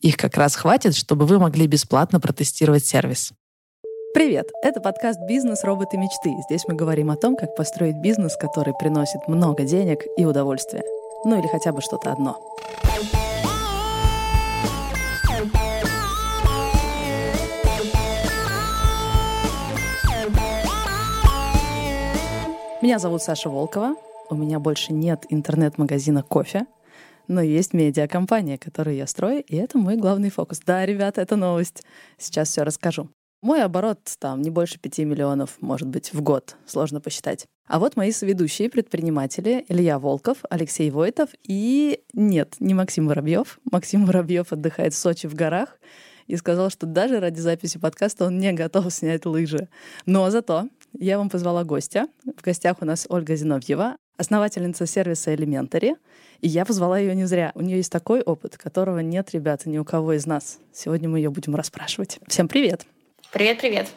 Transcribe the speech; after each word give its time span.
Их 0.00 0.16
как 0.16 0.36
раз 0.36 0.54
хватит, 0.54 0.94
чтобы 0.94 1.26
вы 1.26 1.40
могли 1.40 1.66
бесплатно 1.66 2.20
протестировать 2.20 2.86
сервис. 2.86 3.32
Привет! 4.14 4.48
Это 4.62 4.80
подкаст 4.80 5.18
«Бизнес. 5.28 5.64
Роботы. 5.64 5.96
Мечты». 5.96 6.30
Здесь 6.48 6.66
мы 6.68 6.74
говорим 6.74 7.10
о 7.10 7.16
том, 7.16 7.34
как 7.34 7.56
построить 7.56 7.96
бизнес, 7.96 8.36
который 8.36 8.74
приносит 8.78 9.26
много 9.26 9.64
денег 9.64 10.04
и 10.16 10.24
удовольствия. 10.24 10.84
Ну 11.24 11.36
или 11.36 11.48
хотя 11.48 11.72
бы 11.72 11.82
что-то 11.82 12.12
одно. 12.12 12.38
Меня 22.80 23.00
зовут 23.00 23.20
Саша 23.24 23.50
Волкова. 23.50 23.96
У 24.30 24.36
меня 24.36 24.60
больше 24.60 24.92
нет 24.92 25.26
интернет-магазина 25.28 26.22
кофе, 26.22 26.66
но 27.28 27.40
есть 27.40 27.74
медиакомпания, 27.74 28.58
которую 28.58 28.96
я 28.96 29.06
строю, 29.06 29.42
и 29.42 29.56
это 29.56 29.78
мой 29.78 29.96
главный 29.96 30.30
фокус. 30.30 30.60
Да, 30.64 30.84
ребята, 30.84 31.20
это 31.20 31.36
новость. 31.36 31.84
Сейчас 32.16 32.48
все 32.48 32.62
расскажу. 32.62 33.08
Мой 33.40 33.62
оборот 33.62 34.00
там 34.18 34.42
не 34.42 34.50
больше 34.50 34.80
5 34.80 34.98
миллионов, 35.00 35.58
может 35.60 35.86
быть, 35.86 36.12
в 36.12 36.20
год. 36.22 36.56
Сложно 36.66 37.00
посчитать. 37.00 37.46
А 37.68 37.78
вот 37.78 37.94
мои 37.96 38.10
соведущие 38.10 38.68
предприниматели 38.68 39.64
Илья 39.68 40.00
Волков, 40.00 40.38
Алексей 40.50 40.90
Войтов 40.90 41.30
и... 41.44 42.00
Нет, 42.14 42.56
не 42.58 42.74
Максим 42.74 43.06
Воробьев. 43.06 43.60
Максим 43.70 44.06
Воробьев 44.06 44.52
отдыхает 44.52 44.92
в 44.94 44.96
Сочи 44.96 45.28
в 45.28 45.34
горах 45.34 45.78
и 46.26 46.36
сказал, 46.36 46.70
что 46.70 46.86
даже 46.86 47.20
ради 47.20 47.38
записи 47.38 47.78
подкаста 47.78 48.24
он 48.24 48.38
не 48.38 48.52
готов 48.52 48.86
снять 48.92 49.24
лыжи. 49.24 49.68
Но 50.04 50.28
зато 50.30 50.68
я 50.98 51.18
вам 51.18 51.30
позвала 51.30 51.62
гостя. 51.62 52.08
В 52.24 52.42
гостях 52.42 52.78
у 52.80 52.84
нас 52.84 53.06
Ольга 53.08 53.36
Зиновьева, 53.36 53.96
основательница 54.16 54.86
сервиса 54.86 55.32
Elementary. 55.32 55.94
И 56.40 56.48
я 56.48 56.64
позвала 56.64 56.98
ее 56.98 57.14
не 57.14 57.24
зря. 57.24 57.52
У 57.54 57.62
нее 57.62 57.78
есть 57.78 57.90
такой 57.90 58.22
опыт, 58.22 58.56
которого 58.56 59.00
нет, 59.00 59.30
ребята, 59.32 59.68
ни 59.68 59.78
у 59.78 59.84
кого 59.84 60.12
из 60.12 60.26
нас. 60.26 60.58
Сегодня 60.72 61.08
мы 61.08 61.18
ее 61.18 61.30
будем 61.30 61.56
расспрашивать. 61.56 62.18
Всем 62.28 62.46
привет! 62.46 62.86
Привет-привет. 63.32 63.88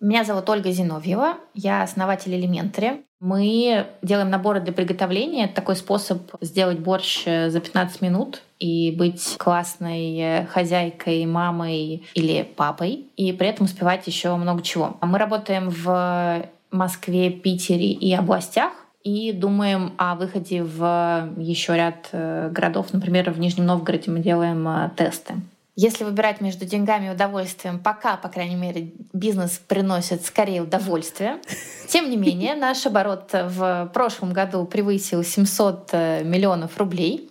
Меня 0.00 0.24
зовут 0.24 0.50
Ольга 0.50 0.70
Зиновьева, 0.70 1.38
я 1.54 1.82
основатель 1.82 2.34
Elementary. 2.34 3.02
Мы 3.20 3.86
делаем 4.02 4.28
наборы 4.28 4.60
для 4.60 4.72
приготовления. 4.72 5.46
Это 5.46 5.54
такой 5.54 5.76
способ 5.76 6.20
сделать 6.42 6.80
борщ 6.80 7.22
э, 7.24 7.48
за 7.48 7.60
15 7.60 8.02
минут 8.02 8.42
и 8.58 8.90
быть 8.90 9.36
классной 9.38 10.18
э, 10.18 10.46
хозяйкой, 10.46 11.24
мамой 11.24 12.04
или 12.12 12.42
папой, 12.42 13.06
и 13.16 13.32
при 13.32 13.48
этом 13.48 13.64
успевать 13.64 14.06
еще 14.06 14.34
много 14.36 14.62
чего. 14.62 14.98
Мы 15.00 15.16
работаем 15.16 15.70
в 15.70 16.44
Москве, 16.70 17.30
Питере 17.30 17.92
и 17.92 18.12
областях 18.12 18.72
и 19.04 19.32
думаем 19.32 19.92
о 19.98 20.16
выходе 20.16 20.64
в 20.64 21.34
еще 21.36 21.76
ряд 21.76 22.08
э, 22.12 22.48
городов. 22.50 22.92
Например, 22.92 23.30
в 23.30 23.38
Нижнем 23.38 23.66
Новгороде 23.66 24.10
мы 24.10 24.18
делаем 24.20 24.90
тесты. 24.96 25.34
Если 25.76 26.04
выбирать 26.04 26.40
между 26.40 26.64
деньгами 26.64 27.06
и 27.06 27.10
удовольствием, 27.10 27.80
пока, 27.80 28.16
по 28.16 28.28
крайней 28.28 28.54
мере, 28.54 28.92
бизнес 29.12 29.60
приносит 29.66 30.24
скорее 30.24 30.62
удовольствие. 30.62 31.38
Тем 31.88 32.10
не 32.10 32.16
менее, 32.16 32.54
наш 32.54 32.86
оборот 32.86 33.30
в 33.32 33.90
прошлом 33.92 34.32
году 34.32 34.64
превысил 34.64 35.22
700 35.22 35.88
э, 35.92 36.24
миллионов 36.24 36.78
рублей, 36.78 37.30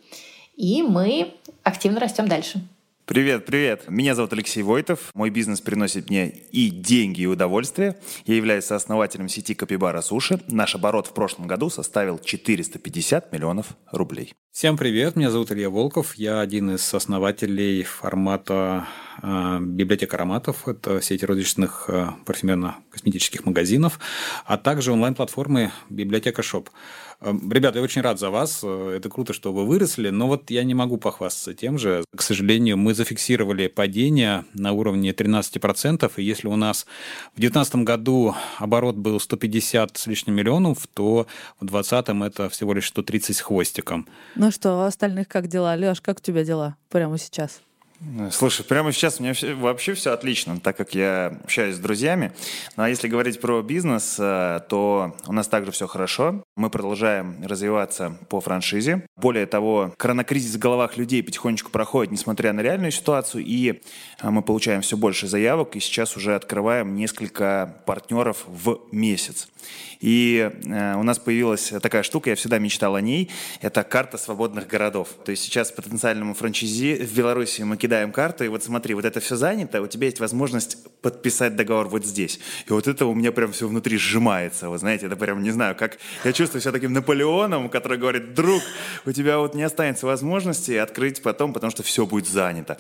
и 0.56 0.84
мы 0.84 1.34
активно 1.64 2.00
растем 2.00 2.28
дальше. 2.28 2.62
Привет, 3.06 3.46
привет. 3.46 3.90
Меня 3.90 4.16
зовут 4.16 4.32
Алексей 4.32 4.64
Войтов. 4.64 5.12
Мой 5.14 5.30
бизнес 5.30 5.60
приносит 5.60 6.10
мне 6.10 6.30
и 6.30 6.70
деньги, 6.70 7.20
и 7.22 7.26
удовольствие. 7.26 7.98
Я 8.26 8.36
являюсь 8.36 8.64
сооснователем 8.64 9.28
сети 9.28 9.54
Капибара 9.54 10.00
Суши. 10.00 10.40
Наш 10.48 10.76
оборот 10.76 11.08
в 11.08 11.14
прошлом 11.14 11.46
году 11.46 11.70
составил 11.70 12.18
450 12.18 13.34
миллионов 13.34 13.76
рублей. 13.92 14.34
Всем 14.54 14.78
привет, 14.78 15.18
меня 15.18 15.32
зовут 15.32 15.52
Илья 15.52 15.70
Волков. 15.70 16.16
Я 16.16 16.40
один 16.40 16.76
из 16.76 16.94
основателей 16.94 17.84
формата 17.84 18.88
э, 19.22 19.58
библиотека 19.60 20.16
ароматов. 20.16 20.66
Это 20.70 21.02
сеть 21.02 21.26
розничных 21.26 21.90
э, 21.90 22.08
парфюмерно-косметических 22.26 23.42
магазинов, 23.44 24.00
а 24.46 24.58
также 24.58 24.94
онлайн-платформы 24.94 25.72
библиотека 25.90 26.42
Shop. 26.42 26.70
Эм, 27.24 27.52
ребята, 27.52 27.80
я 27.80 27.84
очень 27.84 28.02
рад 28.02 28.20
за 28.20 28.30
вас. 28.30 28.62
Э, 28.64 28.96
это 28.98 29.10
круто, 29.10 29.34
что 29.34 29.54
вы 29.54 29.66
выросли, 29.66 30.10
но 30.10 30.28
вот 30.28 30.52
я 30.52 30.64
не 30.64 30.74
могу 30.74 30.98
похвастаться 30.98 31.54
тем 31.54 31.78
же. 31.78 32.04
К 32.16 32.22
сожалению, 32.22 32.78
мы 32.78 32.94
зафиксировали 32.94 33.68
падение 33.68 34.44
на 34.54 34.74
уровне 34.74 35.12
13%, 35.12 36.12
и 36.18 36.24
если 36.24 36.48
у 36.48 36.56
нас 36.56 36.86
в 37.34 37.40
2019 37.40 37.76
году 37.84 38.36
оборот 38.58 38.96
был 38.96 39.20
150 39.20 39.98
с 39.98 40.08
лишним 40.08 40.36
миллионов, 40.36 40.86
то 40.94 41.28
в 41.60 41.66
2020 41.66 42.10
это 42.28 42.50
всего 42.50 42.74
лишь 42.74 42.90
130 42.90 43.38
с 43.38 43.42
хвостиком. 43.42 44.08
Ну 44.36 44.52
что, 44.52 44.80
у 44.80 44.82
остальных 44.82 45.28
как 45.28 45.48
дела? 45.48 45.76
Леш, 45.76 46.02
как 46.02 46.18
у 46.18 46.22
тебя 46.22 46.44
дела 46.44 46.76
прямо 46.90 47.18
сейчас? 47.18 47.62
Слушай, 48.32 48.66
прямо 48.66 48.92
сейчас 48.92 49.20
у 49.20 49.24
меня 49.24 49.34
все, 49.34 49.54
вообще 49.54 49.94
все 49.94 50.12
отлично, 50.12 50.60
так 50.60 50.76
как 50.76 50.94
я 50.94 51.38
общаюсь 51.44 51.76
с 51.76 51.80
друзьями. 51.80 52.34
Ну 52.76 52.84
а 52.84 52.90
если 52.90 53.08
говорить 53.08 53.40
про 53.40 53.62
бизнес, 53.62 54.18
э, 54.20 54.60
то 54.68 55.16
у 55.26 55.34
нас 55.34 55.48
также 55.48 55.72
все 55.72 55.88
хорошо. 55.88 56.44
Мы 56.58 56.70
продолжаем 56.70 57.38
развиваться 57.46 58.18
по 58.30 58.42
франшизе. 58.42 59.06
Более 59.16 59.46
того, 59.46 59.94
коронакризис 59.98 60.56
в 60.56 60.60
головах 60.60 60.98
людей 60.98 61.24
потихонечку 61.24 61.72
проходит, 61.72 62.12
несмотря 62.12 62.52
на 62.52 62.62
реальную 62.62 62.92
ситуацию, 62.92 63.44
и 63.46 63.82
э, 64.22 64.30
мы 64.30 64.42
получаем 64.42 64.82
все 64.82 64.98
больше 64.98 65.28
заявок, 65.28 65.76
и 65.76 65.80
сейчас 65.80 66.18
уже 66.18 66.36
открываем 66.36 66.96
несколько 66.96 67.82
партнеров 67.86 68.44
в 68.48 68.80
месяц. 68.92 69.48
И 70.00 70.52
э, 70.66 70.96
у 70.96 71.04
нас 71.04 71.20
появилась 71.20 71.72
такая 71.82 72.04
штука, 72.04 72.32
я 72.32 72.36
всегда 72.36 72.60
мечтал 72.60 72.96
о 72.96 73.02
ней, 73.02 73.32
это 73.62 73.84
карта 73.84 74.18
свободных 74.18 74.68
городов. 74.68 75.08
То 75.24 75.32
есть 75.32 75.44
сейчас 75.44 75.72
потенциальному 75.72 76.34
франчайзи 76.34 77.06
в 77.06 77.16
Беларуси 77.16 77.62
мы 77.62 77.78
кидаем 77.84 78.14
карту, 78.14 78.46
и 78.46 78.48
вот 78.48 78.64
смотри, 78.64 78.94
вот 78.94 79.04
это 79.04 79.20
все 79.20 79.36
занято, 79.36 79.82
у 79.82 79.88
тебя 79.88 80.06
есть 80.06 80.22
возможность 80.22 80.78
подписать 81.02 81.58
договор 81.58 81.90
вот 81.90 82.06
здесь. 82.06 82.40
И 82.66 82.72
вот 82.72 82.88
это 82.88 83.06
у 83.06 83.14
меня 83.14 83.34
прям 83.34 83.52
все 83.52 83.68
внутри 83.68 83.98
сжимается, 83.98 84.70
вы 84.70 84.78
знаете, 84.78 85.08
это 85.08 85.18
прям, 85.18 85.44
не 85.44 85.52
знаю, 85.52 85.76
как 85.76 85.98
я 86.24 86.32
чувствую 86.32 86.62
себя 86.62 86.72
таким 86.72 86.94
Наполеоном, 86.94 87.68
который 87.68 87.98
говорит, 87.98 88.34
друг, 88.36 88.64
у 89.06 89.12
тебя 89.12 89.40
вот 89.40 89.54
не 89.54 89.64
останется 89.64 90.06
возможности 90.06 90.72
открыть 90.72 91.22
потом, 91.22 91.52
потому 91.52 91.72
что 91.72 91.84
все 91.84 92.06
будет 92.06 92.26
занято. 92.26 92.78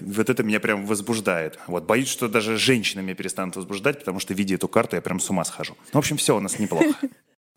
Вот 0.00 0.30
это 0.30 0.42
меня 0.42 0.58
прям 0.58 0.86
возбуждает. 0.86 1.58
Вот 1.66 1.84
боюсь, 1.84 2.08
что 2.08 2.26
даже 2.26 2.56
женщины 2.56 3.02
меня 3.02 3.14
перестанут 3.14 3.56
возбуждать, 3.56 3.98
потому 3.98 4.20
что, 4.20 4.32
видя 4.32 4.54
эту 4.54 4.68
карту, 4.68 4.96
я 4.96 5.02
прям 5.02 5.20
с 5.20 5.28
ума 5.28 5.44
схожу. 5.44 5.76
В 5.92 5.98
общем, 5.98 6.16
все 6.16 6.34
у 6.34 6.40
нас 6.40 6.58
неплохо. 6.58 6.94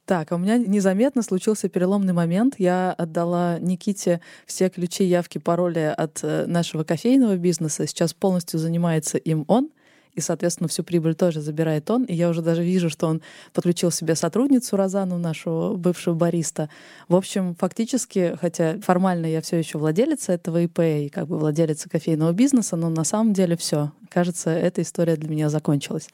Так, 0.10 0.32
а 0.32 0.38
у 0.38 0.40
меня 0.40 0.58
незаметно 0.58 1.22
случился 1.22 1.70
переломный 1.70 2.14
момент. 2.14 2.56
Я 2.58 2.94
отдала 2.94 3.60
Никите 3.60 4.22
все 4.48 4.70
ключи, 4.70 5.04
явки, 5.04 5.38
пароли 5.38 5.94
от 5.96 6.22
э, 6.24 6.48
нашего 6.48 6.84
кофейного 6.84 7.38
бизнеса. 7.38 7.86
Сейчас 7.86 8.16
полностью 8.16 8.60
занимается 8.60 9.20
им 9.20 9.46
он 9.48 9.70
и, 10.16 10.20
соответственно, 10.20 10.68
всю 10.68 10.84
прибыль 10.84 11.14
тоже 11.14 11.42
забирает 11.42 11.92
он. 11.92 12.06
И 12.06 12.16
я 12.16 12.30
уже 12.30 12.42
даже 12.42 12.64
вижу, 12.64 12.90
что 12.90 13.06
он 13.06 13.22
подключил 13.54 13.92
себе 13.92 14.16
сотрудницу 14.16 14.76
Розану, 14.78 15.20
нашу 15.20 15.76
бывшую 15.78 16.16
бариста. 16.16 16.72
В 17.08 17.16
общем, 17.16 17.54
фактически, 17.54 18.36
хотя 18.42 18.80
формально 18.82 19.28
я 19.28 19.42
все 19.42 19.58
еще 19.58 19.78
владелица 19.78 20.32
этого 20.34 20.64
ИП 20.64 20.80
и 20.80 21.10
как 21.10 21.28
бы 21.28 21.38
владелица 21.38 21.88
кофейного 21.88 22.32
бизнеса, 22.32 22.76
но 22.78 22.90
на 22.90 23.04
самом 23.04 23.34
деле 23.34 23.56
все. 23.56 23.92
Кажется, 24.10 24.50
эта 24.50 24.82
история 24.82 25.18
для 25.18 25.30
меня 25.30 25.52
закончилась 25.52 26.10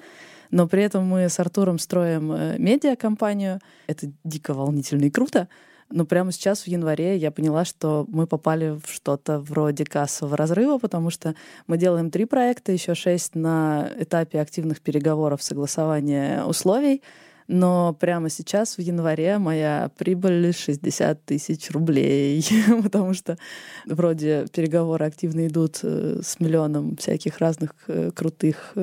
но 0.51 0.67
при 0.67 0.83
этом 0.83 1.05
мы 1.05 1.29
с 1.29 1.39
Артуром 1.39 1.79
строим 1.79 2.31
э, 2.31 2.55
медиакомпанию. 2.57 3.59
Это 3.87 4.11
дико 4.23 4.53
волнительно 4.53 5.05
и 5.05 5.09
круто. 5.09 5.47
Но 5.91 6.05
прямо 6.05 6.31
сейчас, 6.31 6.63
в 6.63 6.67
январе, 6.67 7.15
я 7.15 7.31
поняла, 7.31 7.63
что 7.63 8.05
мы 8.09 8.25
попали 8.25 8.79
в 8.83 8.91
что-то 8.91 9.39
вроде 9.39 9.85
кассового 9.85 10.35
разрыва, 10.35 10.79
потому 10.79 11.11
что 11.11 11.35
мы 11.67 11.77
делаем 11.77 12.09
три 12.09 12.25
проекта, 12.25 12.71
еще 12.71 12.95
шесть 12.95 13.35
на 13.35 13.91
этапе 13.99 14.41
активных 14.41 14.81
переговоров 14.81 15.43
согласования 15.43 16.43
условий. 16.43 17.03
но 17.47 17.95
прямо 17.99 18.29
сейчас, 18.31 18.77
в 18.77 18.81
январе, 18.81 19.37
моя 19.37 19.91
прибыль 19.95 20.51
60 20.51 21.23
тысяч 21.25 21.69
рублей, 21.69 22.43
потому 22.83 23.13
что 23.13 23.37
вроде 23.85 24.47
переговоры 24.51 25.05
активно 25.05 25.45
идут 25.45 25.79
э, 25.83 26.21
с 26.23 26.39
миллионом 26.39 26.95
всяких 26.97 27.37
разных 27.37 27.71
э, 27.87 28.09
крутых 28.09 28.73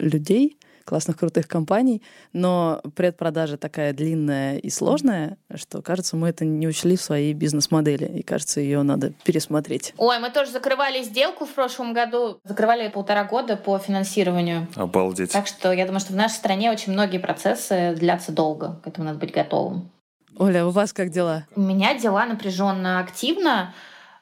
людей, 0.00 0.57
классных 0.88 1.18
крутых 1.18 1.46
компаний, 1.46 2.02
но 2.32 2.80
предпродажа 2.96 3.58
такая 3.58 3.92
длинная 3.92 4.56
и 4.56 4.70
сложная, 4.70 5.36
что, 5.54 5.82
кажется, 5.82 6.16
мы 6.16 6.30
это 6.30 6.46
не 6.46 6.66
учли 6.66 6.96
в 6.96 7.02
своей 7.02 7.34
бизнес-модели, 7.34 8.06
и, 8.06 8.22
кажется, 8.22 8.60
ее 8.60 8.82
надо 8.82 9.12
пересмотреть. 9.22 9.92
Ой, 9.98 10.18
мы 10.18 10.30
тоже 10.30 10.50
закрывали 10.50 11.02
сделку 11.02 11.44
в 11.44 11.52
прошлом 11.52 11.92
году, 11.92 12.40
закрывали 12.44 12.88
полтора 12.88 13.24
года 13.24 13.56
по 13.56 13.78
финансированию. 13.78 14.66
Обалдеть. 14.76 15.30
Так 15.30 15.46
что 15.46 15.72
я 15.72 15.84
думаю, 15.84 16.00
что 16.00 16.14
в 16.14 16.16
нашей 16.16 16.36
стране 16.36 16.70
очень 16.70 16.92
многие 16.92 17.18
процессы 17.18 17.94
длятся 17.94 18.32
долго, 18.32 18.80
к 18.82 18.86
этому 18.86 19.06
надо 19.06 19.18
быть 19.18 19.32
готовым. 19.32 19.90
Оля, 20.38 20.64
у 20.64 20.70
вас 20.70 20.92
как 20.94 21.10
дела? 21.10 21.46
У 21.54 21.60
меня 21.60 21.98
дела 21.98 22.24
напряженно 22.24 23.00
активно. 23.00 23.74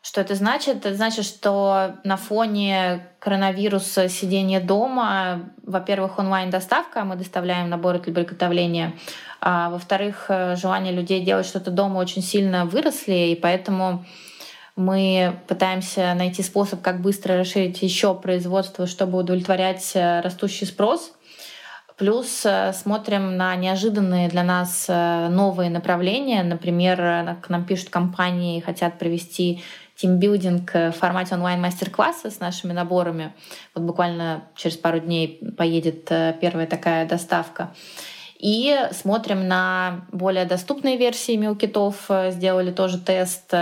Что 0.06 0.20
это 0.20 0.36
значит? 0.36 0.86
Это 0.86 0.94
значит, 0.94 1.24
что 1.24 1.96
на 2.04 2.16
фоне 2.16 3.08
коронавируса 3.18 4.08
сидения 4.08 4.60
дома, 4.60 5.50
во-первых, 5.64 6.20
онлайн-доставка, 6.20 7.02
мы 7.02 7.16
доставляем 7.16 7.68
наборы 7.68 7.98
для 7.98 8.14
приготовления, 8.14 8.94
а 9.40 9.68
во-вторых, 9.68 10.26
э, 10.28 10.54
желание 10.54 10.92
людей 10.92 11.24
делать 11.24 11.44
что-то 11.44 11.72
дома 11.72 11.98
очень 11.98 12.22
сильно 12.22 12.66
выросли, 12.66 13.32
и 13.32 13.34
поэтому 13.34 14.04
мы 14.76 15.40
пытаемся 15.48 16.14
найти 16.14 16.44
способ, 16.44 16.82
как 16.82 17.02
быстро 17.02 17.38
расширить 17.38 17.82
еще 17.82 18.14
производство, 18.14 18.86
чтобы 18.86 19.18
удовлетворять 19.18 19.90
э, 19.96 20.20
растущий 20.20 20.68
спрос. 20.68 21.14
Плюс 21.96 22.42
э, 22.44 22.72
смотрим 22.74 23.36
на 23.36 23.56
неожиданные 23.56 24.28
для 24.28 24.44
нас 24.44 24.86
новые 24.86 25.68
направления. 25.68 26.44
Например, 26.44 27.38
к 27.42 27.48
нам 27.48 27.64
пишут 27.64 27.88
компании, 27.88 28.60
хотят 28.60 29.00
провести 29.00 29.62
тимбилдинг 29.96 30.72
в 30.72 30.92
формате 30.92 31.34
онлайн-мастер-класса 31.34 32.30
с 32.30 32.40
нашими 32.40 32.72
наборами. 32.72 33.34
Вот 33.74 33.84
буквально 33.84 34.44
через 34.54 34.76
пару 34.76 35.00
дней 35.00 35.40
поедет 35.56 36.10
э, 36.10 36.36
первая 36.40 36.66
такая 36.66 37.06
доставка. 37.06 37.74
И 38.38 38.78
смотрим 38.92 39.48
на 39.48 40.06
более 40.12 40.44
доступные 40.44 40.98
версии 40.98 41.36
милкитов. 41.36 42.10
Сделали 42.30 42.70
тоже 42.70 42.98
тест 42.98 43.54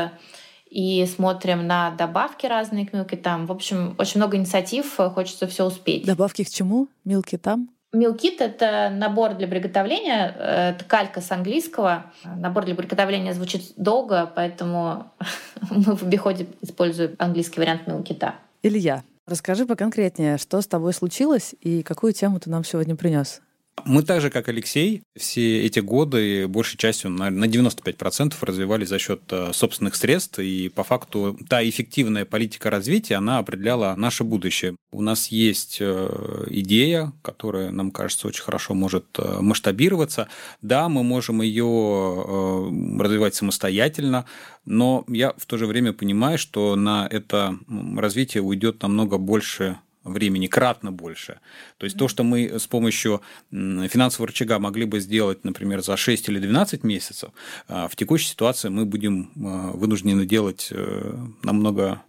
и 0.69 1.07
смотрим 1.07 1.69
на 1.69 1.93
добавки 1.93 2.47
разные 2.47 2.85
к 2.85 2.93
милкитам. 2.93 3.47
В 3.47 3.53
общем, 3.53 3.95
очень 3.99 4.19
много 4.21 4.37
инициатив, 4.37 4.97
хочется 4.97 5.47
все 5.47 5.65
успеть. 5.65 6.05
Добавки 6.05 6.43
к 6.43 6.51
чему? 6.51 6.89
Милкитам? 7.05 7.69
Милкит— 7.94 8.38
это 8.41 8.91
набор 8.91 9.35
для 9.35 9.46
приготовления, 9.46 10.35
э, 10.37 10.70
это 10.70 10.85
калька 10.85 11.20
с 11.20 11.31
английского. 11.31 12.06
Набор 12.25 12.64
для 12.64 12.75
приготовления 12.75 13.32
звучит 13.35 13.73
долго, 13.76 14.31
поэтому 14.35 15.12
мы 15.70 15.96
в 15.96 16.02
обиходе 16.02 16.49
используем 16.61 17.14
английский 17.19 17.61
вариант 17.61 17.87
милкита. 17.87 18.35
Илья, 18.62 19.05
расскажи 19.26 19.64
поконкретнее, 19.64 20.38
что 20.38 20.61
с 20.61 20.67
тобой 20.67 20.93
случилось 20.93 21.55
и 21.61 21.82
какую 21.82 22.12
тему 22.12 22.41
ты 22.41 22.50
нам 22.50 22.64
сегодня 22.64 22.96
принес? 22.96 23.41
Мы 23.85 24.03
так 24.03 24.21
же, 24.21 24.31
как 24.31 24.49
Алексей, 24.49 25.03
все 25.15 25.62
эти 25.62 25.81
годы 25.81 26.49
большей 26.49 26.79
частью 26.79 27.11
на 27.11 27.29
95% 27.44 28.35
развивались 28.41 28.88
за 28.88 28.99
счет 28.99 29.21
э, 29.31 29.53
собственных 29.53 29.94
средств, 29.94 30.38
и 30.38 30.71
по 30.71 30.85
факту 30.85 31.38
та 31.49 31.62
эффективная 31.62 32.25
политика 32.25 32.71
развития, 32.71 33.17
она 33.17 33.38
определяла 33.38 33.94
наше 33.97 34.25
будущее. 34.25 34.76
У 34.91 35.03
нас 35.03 35.29
есть 35.29 35.79
э, 35.81 36.44
идея, 36.49 37.12
которая, 37.21 37.71
нам 37.71 37.91
кажется, 37.91 38.26
очень 38.26 38.43
хорошо 38.43 38.73
может 38.73 39.05
э, 39.19 39.41
масштабироваться. 39.41 40.29
Да, 40.62 40.88
мы 40.88 41.03
можем 41.03 41.43
ее 41.43 42.70
развивать 42.99 43.35
самостоятельно, 43.35 44.25
но 44.65 45.05
я 45.09 45.35
в 45.37 45.44
то 45.44 45.59
же 45.59 45.67
время 45.67 45.93
понимаю, 45.93 46.38
что 46.38 46.75
на 46.75 47.06
это 47.11 47.59
развитие 47.97 48.43
уйдет 48.43 48.82
намного 48.82 49.19
больше 49.19 49.79
времени, 50.05 50.47
кратно 50.47 50.93
больше. 50.93 51.41
То 51.79 51.85
есть 51.85 51.99
то, 51.99 52.09
что 52.09 52.23
мы 52.23 52.59
с 52.59 52.67
помощью 52.67 53.23
финансового 53.51 54.29
рычага 54.29 54.59
могли 54.59 54.85
бы 54.85 55.01
сделать, 55.01 55.45
например, 55.45 55.83
за 55.83 55.97
6 55.97 56.29
или 56.29 56.39
12 56.39 56.85
месяцев, 56.85 57.31
а, 57.69 57.89
в 57.89 57.97
текущей 57.97 58.29
ситуации 58.29 58.69
мы 58.69 58.85
будем 58.85 59.33
а, 59.37 59.73
вынуждены 59.73 60.27
делать 60.27 60.69
э, 60.71 61.15
намного 61.43 62.03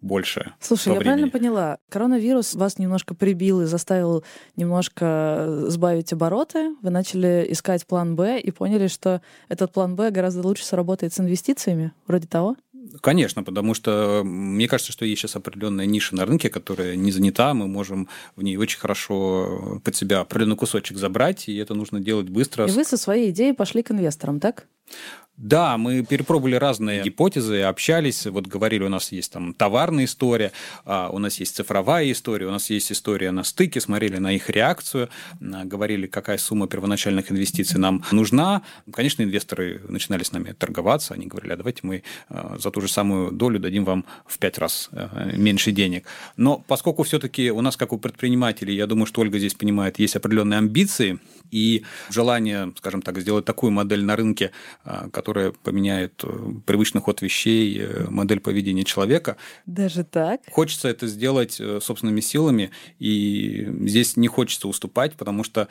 больше. 0.00 0.54
Слушай, 0.60 0.94
я 0.94 1.00
правильно 1.00 1.28
поняла, 1.28 1.78
коронавирус 1.88 2.54
вас 2.54 2.78
немножко 2.78 3.14
прибил 3.14 3.60
и 3.62 3.66
заставил 3.66 4.24
немножко 4.56 5.64
сбавить 5.68 6.12
обороты. 6.12 6.74
Вы 6.80 6.90
начали 6.90 7.46
искать 7.50 7.86
план 7.86 8.16
Б 8.16 8.40
и 8.40 8.50
поняли, 8.50 8.86
что 8.86 9.20
этот 9.48 9.72
план 9.72 9.96
Б 9.96 10.10
гораздо 10.10 10.46
лучше 10.46 10.64
сработает 10.64 11.12
с 11.12 11.20
инвестициями, 11.20 11.92
вроде 12.06 12.26
того? 12.26 12.56
Конечно, 13.00 13.42
потому 13.42 13.74
что 13.74 14.22
мне 14.24 14.68
кажется, 14.68 14.92
что 14.92 15.04
есть 15.04 15.20
сейчас 15.20 15.36
определенная 15.36 15.86
ниша 15.86 16.14
на 16.14 16.24
рынке, 16.24 16.48
которая 16.48 16.96
не 16.96 17.12
занята, 17.12 17.52
мы 17.54 17.68
можем 17.68 18.08
в 18.36 18.42
ней 18.42 18.56
очень 18.56 18.78
хорошо 18.78 19.80
под 19.84 19.96
себя 19.96 20.20
определенный 20.20 20.56
кусочек 20.56 20.96
забрать, 20.96 21.48
и 21.48 21.56
это 21.56 21.74
нужно 21.74 22.00
делать 22.00 22.28
быстро. 22.28 22.66
И 22.66 22.70
вы 22.70 22.84
со 22.84 22.96
своей 22.96 23.30
идеей 23.30 23.52
пошли 23.52 23.82
к 23.82 23.90
инвесторам, 23.90 24.40
так? 24.40 24.66
Да, 25.42 25.78
мы 25.78 26.04
перепробовали 26.04 26.56
разные 26.56 27.02
гипотезы, 27.02 27.62
общались, 27.62 28.26
вот 28.26 28.46
говорили, 28.46 28.82
у 28.82 28.90
нас 28.90 29.10
есть 29.10 29.32
там 29.32 29.54
товарная 29.54 30.04
история, 30.04 30.52
а, 30.84 31.08
у 31.08 31.18
нас 31.18 31.40
есть 31.40 31.56
цифровая 31.56 32.12
история, 32.12 32.46
у 32.46 32.50
нас 32.50 32.68
есть 32.68 32.92
история 32.92 33.30
на 33.30 33.42
стыке, 33.42 33.80
смотрели 33.80 34.18
на 34.18 34.32
их 34.34 34.50
реакцию, 34.50 35.08
а, 35.40 35.64
говорили, 35.64 36.06
какая 36.06 36.36
сумма 36.36 36.68
первоначальных 36.68 37.32
инвестиций 37.32 37.80
нам 37.80 38.04
нужна. 38.12 38.60
Конечно, 38.92 39.22
инвесторы 39.22 39.80
начинали 39.88 40.24
с 40.24 40.32
нами 40.32 40.52
торговаться, 40.52 41.14
они 41.14 41.26
говорили, 41.26 41.54
а 41.54 41.56
давайте 41.56 41.80
мы 41.84 42.02
а, 42.28 42.58
за 42.58 42.70
ту 42.70 42.82
же 42.82 42.88
самую 42.88 43.32
долю 43.32 43.58
дадим 43.58 43.86
вам 43.86 44.04
в 44.26 44.38
пять 44.38 44.58
раз 44.58 44.90
меньше 45.32 45.72
денег. 45.72 46.04
Но 46.36 46.62
поскольку 46.68 47.02
все-таки 47.02 47.50
у 47.50 47.62
нас, 47.62 47.78
как 47.78 47.94
у 47.94 47.98
предпринимателей, 47.98 48.74
я 48.76 48.86
думаю, 48.86 49.06
что 49.06 49.22
Ольга 49.22 49.38
здесь 49.38 49.54
понимает, 49.54 49.98
есть 49.98 50.16
определенные 50.16 50.58
амбиции 50.58 51.18
и 51.50 51.84
желание, 52.10 52.72
скажем 52.76 53.02
так, 53.02 53.18
сделать 53.20 53.44
такую 53.44 53.72
модель 53.72 54.04
на 54.04 54.16
рынке, 54.16 54.52
которая 55.12 55.30
которая 55.40 55.52
поменяет 55.52 56.24
э, 56.24 56.52
привычный 56.66 57.00
ход 57.00 57.22
вещей, 57.22 57.78
э, 57.80 58.06
модель 58.10 58.40
поведения 58.40 58.84
человека. 58.84 59.36
Даже 59.66 60.04
так? 60.04 60.40
Хочется 60.50 60.88
это 60.88 61.06
сделать 61.06 61.60
э, 61.60 61.80
собственными 61.80 62.20
силами, 62.20 62.70
и 62.98 63.68
здесь 63.86 64.16
не 64.16 64.28
хочется 64.28 64.68
уступать, 64.68 65.14
потому 65.14 65.44
что 65.44 65.68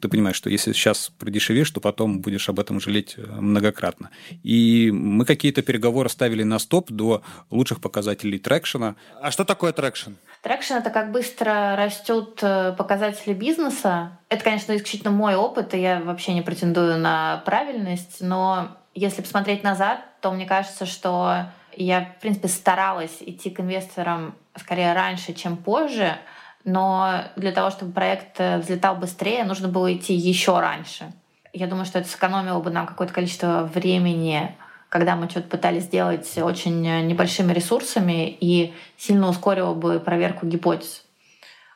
ты 0.00 0.08
понимаешь, 0.08 0.36
что 0.36 0.48
если 0.48 0.72
сейчас 0.72 1.12
продешевишь, 1.18 1.70
то 1.70 1.80
потом 1.80 2.20
будешь 2.20 2.48
об 2.48 2.58
этом 2.58 2.80
жалеть 2.80 3.16
многократно. 3.18 4.08
И 4.42 4.90
мы 4.90 5.26
какие-то 5.26 5.60
переговоры 5.60 6.08
ставили 6.08 6.44
на 6.44 6.58
стоп 6.58 6.90
до 6.90 7.22
лучших 7.50 7.80
показателей 7.80 8.38
traction 8.38 8.84
а. 8.84 8.96
А 9.20 9.30
что 9.30 9.44
такое 9.44 9.72
traction? 9.72 10.12
Трекшн— 10.42 10.74
это 10.74 10.90
как 10.90 11.12
быстро 11.12 11.76
растут 11.76 12.40
показатели 12.78 13.34
бизнеса. 13.34 14.18
Это, 14.28 14.42
конечно, 14.42 14.74
исключительно 14.74 15.10
мой 15.10 15.34
опыт, 15.34 15.74
и 15.74 15.80
я 15.80 16.00
вообще 16.00 16.32
не 16.32 16.42
претендую 16.42 16.98
на 16.98 17.42
правильность, 17.44 18.18
но 18.20 18.68
если 18.94 19.22
посмотреть 19.22 19.62
назад, 19.62 20.00
то 20.20 20.30
мне 20.30 20.46
кажется, 20.46 20.86
что 20.86 21.46
я, 21.76 22.04
в 22.04 22.20
принципе, 22.20 22.48
старалась 22.48 23.18
идти 23.20 23.50
к 23.50 23.60
инвесторам 23.60 24.34
скорее 24.56 24.92
раньше, 24.92 25.32
чем 25.32 25.56
позже, 25.56 26.16
но 26.64 27.24
для 27.36 27.52
того, 27.52 27.70
чтобы 27.70 27.92
проект 27.92 28.38
э, 28.38 28.58
взлетал 28.58 28.96
быстрее, 28.96 29.44
нужно 29.44 29.68
было 29.68 29.94
идти 29.94 30.14
еще 30.14 30.60
раньше. 30.60 31.12
Я 31.52 31.66
думаю, 31.66 31.86
что 31.86 31.98
это 31.98 32.08
сэкономило 32.08 32.60
бы 32.60 32.70
нам 32.70 32.86
какое-то 32.86 33.14
количество 33.14 33.62
времени, 33.62 34.54
когда 34.90 35.16
мы 35.16 35.30
что-то 35.30 35.48
пытались 35.48 35.84
сделать 35.84 36.36
очень 36.36 36.82
небольшими 37.06 37.52
ресурсами 37.54 38.28
и 38.28 38.74
сильно 38.98 39.28
ускорило 39.28 39.72
бы 39.72 40.00
проверку 40.00 40.46
гипотез. 40.46 41.04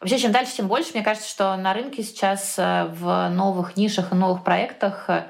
Вообще, 0.00 0.18
чем 0.18 0.32
дальше, 0.32 0.56
тем 0.56 0.68
больше. 0.68 0.90
Мне 0.92 1.02
кажется, 1.02 1.30
что 1.30 1.56
на 1.56 1.72
рынке 1.72 2.02
сейчас 2.02 2.56
э, 2.58 2.84
в 2.92 3.30
новых 3.30 3.78
нишах 3.78 4.12
и 4.12 4.14
новых 4.14 4.44
проектах 4.44 5.08
э, 5.08 5.24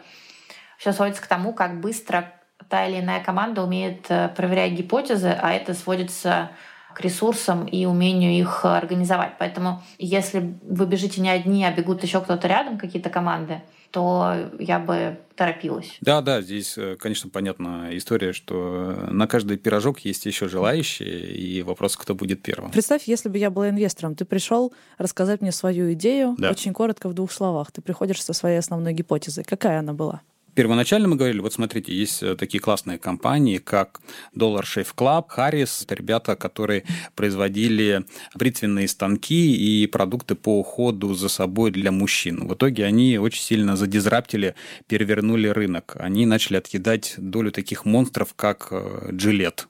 все 0.78 0.92
сводится 0.92 1.22
к 1.22 1.28
тому, 1.28 1.52
как 1.52 1.80
быстро 1.80 2.32
та 2.68 2.86
или 2.86 2.98
иная 2.98 3.22
команда 3.22 3.62
умеет 3.62 4.06
э, 4.08 4.30
проверять 4.30 4.72
гипотезы, 4.72 5.28
а 5.28 5.52
это 5.52 5.74
сводится 5.74 6.50
к 6.92 7.00
ресурсам 7.02 7.66
и 7.66 7.84
умению 7.84 8.32
их 8.32 8.64
организовать. 8.64 9.34
Поэтому 9.38 9.80
если 9.98 10.58
вы 10.62 10.86
бежите 10.86 11.20
не 11.20 11.30
одни, 11.30 11.64
а 11.64 11.70
бегут 11.70 12.02
еще 12.02 12.20
кто-то 12.20 12.48
рядом, 12.48 12.76
какие-то 12.76 13.10
команды, 13.10 13.62
то 13.94 14.50
я 14.58 14.80
бы 14.80 15.18
торопилась. 15.36 15.98
Да, 16.00 16.20
да, 16.20 16.42
здесь, 16.42 16.76
э, 16.76 16.96
конечно, 16.98 17.30
понятна 17.30 17.90
история, 17.92 18.32
что 18.32 19.06
на 19.08 19.28
каждый 19.28 19.56
пирожок 19.56 20.00
есть 20.00 20.26
еще 20.26 20.48
желающие, 20.48 21.32
и 21.32 21.62
вопрос, 21.62 21.96
кто 21.96 22.12
будет 22.16 22.42
первым. 22.42 22.72
Представь, 22.72 23.04
если 23.06 23.28
бы 23.28 23.38
я 23.38 23.50
была 23.50 23.70
инвестором, 23.70 24.16
ты 24.16 24.24
пришел 24.24 24.72
рассказать 24.98 25.42
мне 25.42 25.52
свою 25.52 25.92
идею, 25.92 26.34
да. 26.38 26.50
очень 26.50 26.72
коротко 26.72 27.08
в 27.08 27.14
двух 27.14 27.30
словах. 27.30 27.70
Ты 27.70 27.82
приходишь 27.82 28.20
со 28.20 28.32
своей 28.32 28.58
основной 28.58 28.94
гипотезой. 28.94 29.44
Какая 29.44 29.78
она 29.78 29.92
была? 29.92 30.22
Первоначально 30.54 31.08
мы 31.08 31.16
говорили, 31.16 31.40
вот 31.40 31.52
смотрите, 31.52 31.92
есть 31.92 32.23
э, 32.23 32.37
такие 32.37 32.61
классные 32.61 32.99
компании, 32.99 33.58
как 33.58 34.00
Dollar 34.37 34.62
Shave 34.62 34.94
Club, 34.96 35.26
Harris. 35.37 35.82
Это 35.82 35.96
ребята, 35.96 36.37
которые 36.37 36.84
производили 37.16 38.04
бритвенные 38.37 38.87
станки 38.87 39.56
и 39.56 39.87
продукты 39.88 40.37
по 40.37 40.61
уходу 40.61 41.14
за 41.14 41.28
собой 41.28 41.73
для 41.73 41.90
мужчин. 41.90 42.46
В 42.46 42.54
итоге 42.54 42.84
они 42.84 43.18
очень 43.18 43.42
сильно 43.42 43.76
задизраптили, 43.76 44.54
перевернули 44.87 45.49
рынок. 45.49 45.96
Они 45.99 46.25
начали 46.25 46.58
отъедать 46.58 47.14
долю 47.18 47.50
таких 47.50 47.84
монстров, 47.84 48.34
как 48.34 48.68
Gillette 48.70 49.64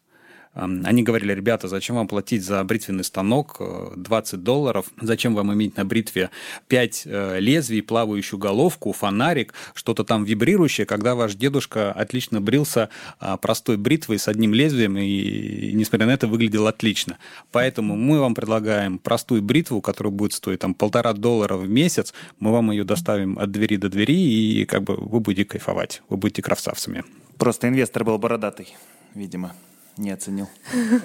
они 0.55 1.03
говорили, 1.03 1.33
ребята, 1.33 1.67
зачем 1.67 1.97
вам 1.97 2.07
платить 2.07 2.45
за 2.45 2.63
бритвенный 2.63 3.03
станок 3.03 3.61
20 3.97 4.35
э, 4.35 4.37
долларов? 4.37 4.87
Зачем 5.01 5.35
вам 5.35 5.53
иметь 5.53 5.77
на 5.77 5.85
бритве 5.85 6.31
5 6.69 7.03
э, 7.07 7.41
лезвий, 7.41 7.83
плавающую 7.83 8.39
головку, 8.39 8.93
фонарик, 8.93 9.53
что-то 9.75 10.05
там 10.05 10.25
вибрирующее, 10.25 10.87
когда 10.87 11.17
ваш 11.17 11.35
дедушка 11.35 11.91
отлично 11.93 12.41
брился 12.41 12.89
а, 13.19 13.37
простой 13.37 13.77
бритвой 13.77 14.19
с 14.19 14.29
одним 14.29 14.55
лезвием 14.55 14.97
и, 14.97 15.73
несмотря 15.75 16.07
на 16.07 16.13
это, 16.13 16.29
выглядел 16.29 16.69
отлично. 16.69 17.19
Поэтому 17.51 17.97
мы 17.97 18.21
вам 18.21 18.35
предлагаем 18.35 18.99
простую 18.99 19.43
бритву, 19.43 19.81
которая 19.81 20.13
будет 20.13 20.35
стоить 20.35 20.61
там 20.61 20.75
полтора 20.75 21.13
доллара 21.15 21.57
в 21.57 21.69
месяц. 21.69 22.15
Мы 22.39 22.53
вам 22.53 22.71
ее 22.71 22.85
доставим 22.85 23.39
от 23.39 23.51
двери 23.51 23.77
до 23.77 23.89
двери, 23.89 24.17
и 24.17 24.65
как 24.67 24.85
бы 24.85 24.95
вы 24.97 25.19
будете 25.19 25.45
кайфовать, 25.45 26.03
вы 26.09 26.17
будете 26.17 26.43
красавцами. 26.43 27.05
Просто 27.39 27.69
инвестор 27.69 28.05
был 28.05 28.19
бородатый, 28.19 28.77
видимо 29.15 29.53
не 29.97 30.11
оценил. 30.11 30.49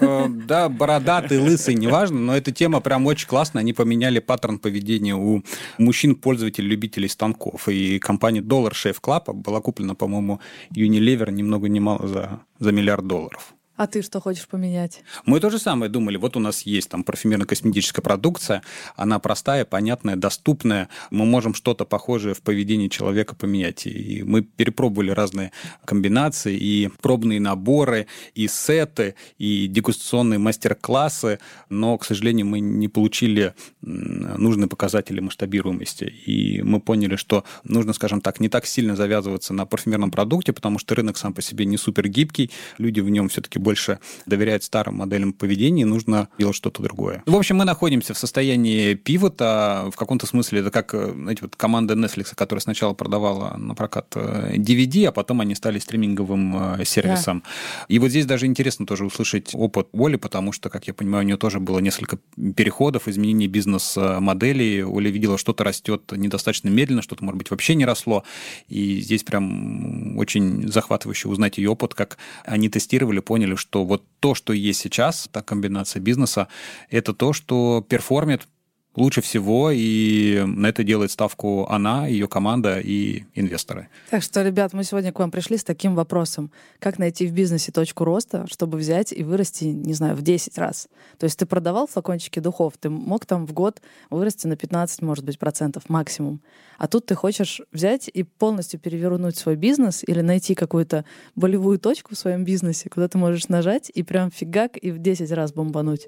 Э, 0.01 0.27
да, 0.29 0.69
бородатый, 0.69 1.39
лысый, 1.39 1.75
неважно, 1.75 2.19
но 2.19 2.35
эта 2.35 2.51
тема 2.51 2.81
прям 2.81 3.05
очень 3.05 3.27
классная. 3.27 3.61
Они 3.61 3.73
поменяли 3.73 4.19
паттерн 4.19 4.59
поведения 4.59 5.15
у 5.15 5.43
мужчин-пользователей, 5.77 6.67
любителей 6.67 7.09
станков. 7.09 7.67
И 7.69 7.99
компания 7.99 8.41
Dollar 8.41 8.71
Shave 8.71 8.97
Club 9.01 9.33
была 9.33 9.61
куплена, 9.61 9.95
по-моему, 9.95 10.39
Unilever 10.75 11.31
ни 11.31 11.43
много 11.43 11.69
ни 11.69 11.79
мало 11.79 12.07
за, 12.07 12.41
за 12.59 12.71
миллиард 12.71 13.05
долларов. 13.07 13.53
А 13.79 13.87
ты 13.87 14.01
что 14.01 14.19
хочешь 14.19 14.45
поменять? 14.45 15.03
Мы 15.25 15.39
то 15.39 15.49
же 15.49 15.57
самое 15.57 15.89
думали. 15.89 16.17
Вот 16.17 16.35
у 16.35 16.41
нас 16.41 16.63
есть 16.63 16.89
там 16.89 17.01
парфюмерно-косметическая 17.01 18.01
продукция. 18.01 18.61
Она 18.97 19.19
простая, 19.19 19.63
понятная, 19.63 20.17
доступная. 20.17 20.89
Мы 21.11 21.25
можем 21.25 21.53
что-то 21.53 21.85
похожее 21.85 22.35
в 22.35 22.41
поведении 22.41 22.89
человека 22.89 23.35
поменять. 23.35 23.87
И 23.87 24.21
мы 24.23 24.41
перепробовали 24.41 25.11
разные 25.11 25.53
комбинации, 25.85 26.57
и 26.57 26.89
пробные 27.01 27.39
наборы, 27.39 28.07
и 28.35 28.49
сеты, 28.49 29.15
и 29.37 29.67
дегустационные 29.67 30.39
мастер-классы. 30.39 31.39
Но, 31.69 31.97
к 31.97 32.03
сожалению, 32.03 32.47
мы 32.47 32.59
не 32.59 32.89
получили 32.89 33.53
нужные 33.79 34.67
показатели 34.67 35.21
масштабируемости. 35.21 36.03
И 36.03 36.61
мы 36.63 36.81
поняли, 36.81 37.15
что 37.15 37.45
нужно, 37.63 37.93
скажем 37.93 38.19
так, 38.19 38.41
не 38.41 38.49
так 38.49 38.65
сильно 38.65 38.97
завязываться 38.97 39.53
на 39.53 39.65
парфюмерном 39.65 40.11
продукте, 40.11 40.51
потому 40.51 40.79
что 40.79 40.95
рынок 40.95 41.15
сам 41.15 41.33
по 41.33 41.41
себе 41.41 41.63
не 41.63 41.77
супер 41.77 42.09
гибкий. 42.09 42.51
Люди 42.77 42.99
в 42.99 43.09
нем 43.09 43.29
все-таки 43.29 43.57
больше 43.69 43.99
доверяют 44.25 44.63
старым 44.63 44.95
моделям 44.95 45.31
поведения, 45.31 45.85
нужно 45.85 46.27
делать 46.39 46.55
что-то 46.55 46.81
другое. 46.81 47.21
В 47.27 47.35
общем, 47.35 47.57
мы 47.57 47.65
находимся 47.65 48.15
в 48.15 48.17
состоянии 48.17 48.95
пивота. 48.95 49.89
В 49.93 49.95
каком-то 49.95 50.25
смысле 50.25 50.61
это 50.61 50.71
как, 50.71 50.89
знаете, 50.91 51.41
вот 51.43 51.55
команда 51.55 51.93
Netflix, 51.93 52.33
которая 52.33 52.61
сначала 52.61 52.95
продавала 52.95 53.55
на 53.57 53.75
прокат 53.75 54.15
DVD, 54.15 55.03
э, 55.03 55.07
а 55.09 55.11
потом 55.11 55.41
они 55.41 55.53
стали 55.53 55.77
стриминговым 55.77 56.79
э, 56.79 56.85
сервисом. 56.85 57.43
Да. 57.45 57.85
И 57.89 57.99
вот 57.99 58.09
здесь 58.09 58.25
даже 58.25 58.47
интересно 58.47 58.87
тоже 58.87 59.05
услышать 59.05 59.51
опыт 59.53 59.89
Оли, 59.93 60.15
потому 60.15 60.51
что, 60.51 60.69
как 60.69 60.87
я 60.87 60.95
понимаю, 60.95 61.25
у 61.25 61.27
нее 61.27 61.37
тоже 61.37 61.59
было 61.59 61.77
несколько 61.77 62.17
переходов, 62.55 63.07
изменений 63.07 63.47
бизнес-моделей. 63.47 64.83
Оля 64.83 65.11
видела, 65.11 65.37
что-то 65.37 65.63
растет 65.63 66.11
недостаточно 66.11 66.69
медленно, 66.69 67.03
что-то, 67.03 67.23
может 67.23 67.37
быть, 67.37 67.51
вообще 67.51 67.75
не 67.75 67.85
росло. 67.85 68.23
И 68.67 68.99
здесь 69.01 69.21
прям 69.21 70.17
очень 70.17 70.67
захватывающе 70.67 71.29
узнать 71.29 71.59
ее 71.59 71.69
опыт, 71.69 71.93
как 71.93 72.17
они 72.45 72.67
тестировали, 72.67 73.19
поняли, 73.19 73.58
что 73.59 73.85
вот 73.85 74.03
то, 74.19 74.33
что 74.33 74.53
есть 74.53 74.79
сейчас, 74.79 75.29
та 75.31 75.41
комбинация 75.41 75.99
бизнеса, 75.99 76.47
это 76.89 77.13
то, 77.13 77.33
что 77.33 77.85
перформит 77.87 78.47
лучше 78.95 79.21
всего, 79.21 79.71
и 79.71 80.43
на 80.45 80.67
это 80.67 80.83
делает 80.83 81.11
ставку 81.11 81.65
она, 81.69 82.07
ее 82.07 82.27
команда 82.27 82.79
и 82.79 83.23
инвесторы. 83.33 83.87
Так 84.09 84.23
что, 84.23 84.43
ребят, 84.43 84.73
мы 84.73 84.83
сегодня 84.83 85.11
к 85.11 85.19
вам 85.19 85.31
пришли 85.31 85.57
с 85.57 85.63
таким 85.63 85.95
вопросом. 85.95 86.51
Как 86.79 86.99
найти 86.99 87.27
в 87.27 87.31
бизнесе 87.31 87.71
точку 87.71 88.03
роста, 88.03 88.45
чтобы 88.49 88.77
взять 88.77 89.13
и 89.13 89.23
вырасти, 89.23 89.65
не 89.65 89.93
знаю, 89.93 90.15
в 90.15 90.21
10 90.21 90.57
раз? 90.57 90.87
То 91.17 91.25
есть 91.25 91.37
ты 91.39 91.45
продавал 91.45 91.87
флакончики 91.87 92.39
духов, 92.39 92.73
ты 92.79 92.89
мог 92.89 93.25
там 93.25 93.45
в 93.45 93.53
год 93.53 93.81
вырасти 94.09 94.47
на 94.47 94.55
15, 94.55 95.01
может 95.01 95.25
быть, 95.25 95.39
процентов 95.39 95.89
максимум. 95.89 96.41
А 96.77 96.87
тут 96.87 97.05
ты 97.05 97.15
хочешь 97.15 97.61
взять 97.71 98.09
и 98.11 98.23
полностью 98.23 98.79
перевернуть 98.79 99.37
свой 99.37 99.55
бизнес 99.55 100.03
или 100.05 100.21
найти 100.21 100.55
какую-то 100.55 101.05
болевую 101.35 101.79
точку 101.79 102.15
в 102.15 102.17
своем 102.17 102.43
бизнесе, 102.43 102.89
куда 102.89 103.07
ты 103.07 103.17
можешь 103.17 103.49
нажать 103.49 103.91
и 103.93 104.03
прям 104.03 104.31
фигак 104.31 104.77
и 104.77 104.91
в 104.91 104.99
10 104.99 105.31
раз 105.31 105.53
бомбануть. 105.53 106.07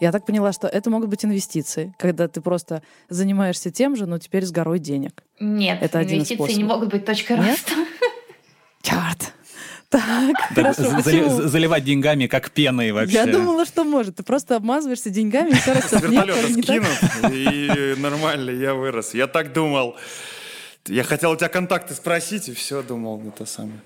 Я 0.00 0.12
так 0.12 0.24
поняла, 0.24 0.52
что 0.52 0.68
это 0.68 0.90
могут 0.90 1.08
быть 1.08 1.24
инвестиции, 1.24 1.94
когда 1.98 2.28
ты 2.28 2.40
просто 2.40 2.82
занимаешься 3.08 3.70
тем 3.70 3.96
же, 3.96 4.06
но 4.06 4.18
теперь 4.18 4.44
с 4.44 4.52
горой 4.52 4.78
денег. 4.78 5.22
Нет, 5.40 5.82
это 5.82 6.02
инвестиции 6.02 6.52
не 6.52 6.64
могут 6.64 6.90
быть 6.90 7.04
точкой 7.04 7.36
роста. 7.36 7.72
Черт. 8.82 9.32
Так, 9.90 10.36
хорошо, 10.54 11.00
за, 11.00 11.48
заливать 11.48 11.82
деньгами 11.82 12.26
как 12.26 12.50
пеной 12.50 12.92
вообще. 12.92 13.14
Я 13.14 13.26
думала, 13.26 13.64
что 13.64 13.84
может. 13.84 14.16
Ты 14.16 14.22
просто 14.22 14.56
обмазываешься 14.56 15.08
деньгами 15.08 15.50
и 15.50 15.54
все 15.54 15.72
растет. 15.72 16.00
С 16.00 16.02
вертолета 16.02 16.52
скинут, 16.52 17.32
и 17.32 17.94
нормально, 17.96 18.50
я 18.50 18.74
вырос. 18.74 19.14
Я 19.14 19.26
так 19.26 19.54
думал. 19.54 19.96
Я 20.86 21.04
хотел 21.04 21.32
у 21.32 21.36
тебя 21.36 21.48
контакты 21.48 21.94
спросить, 21.94 22.48
и 22.48 22.54
все, 22.54 22.82
думал, 22.82 23.22
это 23.26 23.46
самое. 23.46 23.80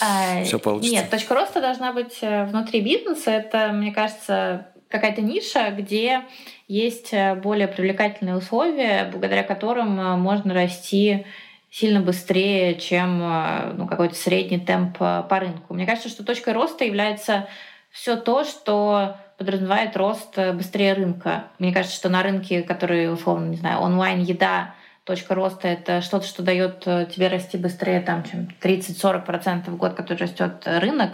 А, 0.00 0.44
все 0.44 0.58
получится. 0.58 0.94
Нет, 0.94 1.10
точка 1.10 1.34
роста 1.34 1.60
должна 1.60 1.92
быть 1.92 2.18
э, 2.22 2.44
внутри 2.44 2.80
бизнеса. 2.80 3.30
Это, 3.30 3.72
мне 3.72 3.92
кажется, 3.92 4.68
какая-то 4.90 5.22
ниша, 5.22 5.70
где 5.70 6.22
есть 6.68 7.12
э, 7.12 7.34
более 7.36 7.68
привлекательные 7.68 8.36
условия, 8.36 9.08
благодаря 9.10 9.42
которым 9.42 9.98
э, 9.98 10.16
можно 10.16 10.52
расти 10.52 11.24
сильно 11.70 12.00
быстрее, 12.00 12.74
чем 12.74 13.22
э, 13.22 13.72
ну, 13.76 13.86
какой-то 13.86 14.16
средний 14.16 14.58
темп 14.58 14.98
по 14.98 15.40
рынку. 15.40 15.74
Мне 15.74 15.86
кажется, 15.86 16.08
что 16.08 16.24
точкой 16.24 16.52
роста 16.52 16.84
является 16.84 17.48
все 17.90 18.16
то, 18.16 18.44
что 18.44 19.16
подразумевает 19.38 19.96
рост 19.96 20.36
быстрее 20.36 20.92
рынка. 20.92 21.44
Мне 21.58 21.72
кажется, 21.72 21.96
что 21.96 22.08
на 22.08 22.22
рынке, 22.22 22.62
который, 22.62 23.12
условно, 23.12 23.46
не 23.46 23.56
знаю, 23.56 23.80
онлайн-еда, 23.80 24.74
точка 25.04 25.34
роста— 25.34 25.66
это 25.68 26.02
что-то, 26.02 26.26
что 26.26 26.42
дает 26.42 26.80
тебе 26.80 27.28
расти 27.28 27.56
быстрее, 27.56 28.00
там, 28.00 28.22
чем 28.22 28.48
30-40% 28.60 29.70
в 29.70 29.76
год, 29.76 29.94
который 29.94 30.18
растет 30.18 30.62
рынок. 30.66 31.12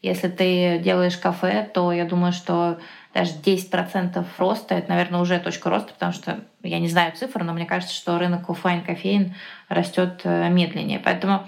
Если 0.00 0.28
ты 0.28 0.78
делаешь 0.78 1.18
кафе, 1.18 1.68
то 1.72 1.92
я 1.92 2.04
думаю, 2.04 2.32
что 2.32 2.78
даже 3.14 3.32
10% 3.32 4.24
роста, 4.36 4.74
это, 4.74 4.88
наверное, 4.90 5.20
уже 5.20 5.38
точка 5.38 5.70
роста, 5.70 5.92
потому 5.92 6.12
что 6.12 6.40
я 6.62 6.78
не 6.78 6.88
знаю 6.88 7.12
цифр, 7.16 7.42
но 7.42 7.52
мне 7.52 7.66
кажется, 7.66 7.94
что 7.94 8.18
рынок 8.18 8.48
офлайн 8.48 8.84
кофеин 8.84 9.34
растет 9.68 10.20
э, 10.24 10.48
медленнее. 10.50 11.00
Поэтому 11.00 11.46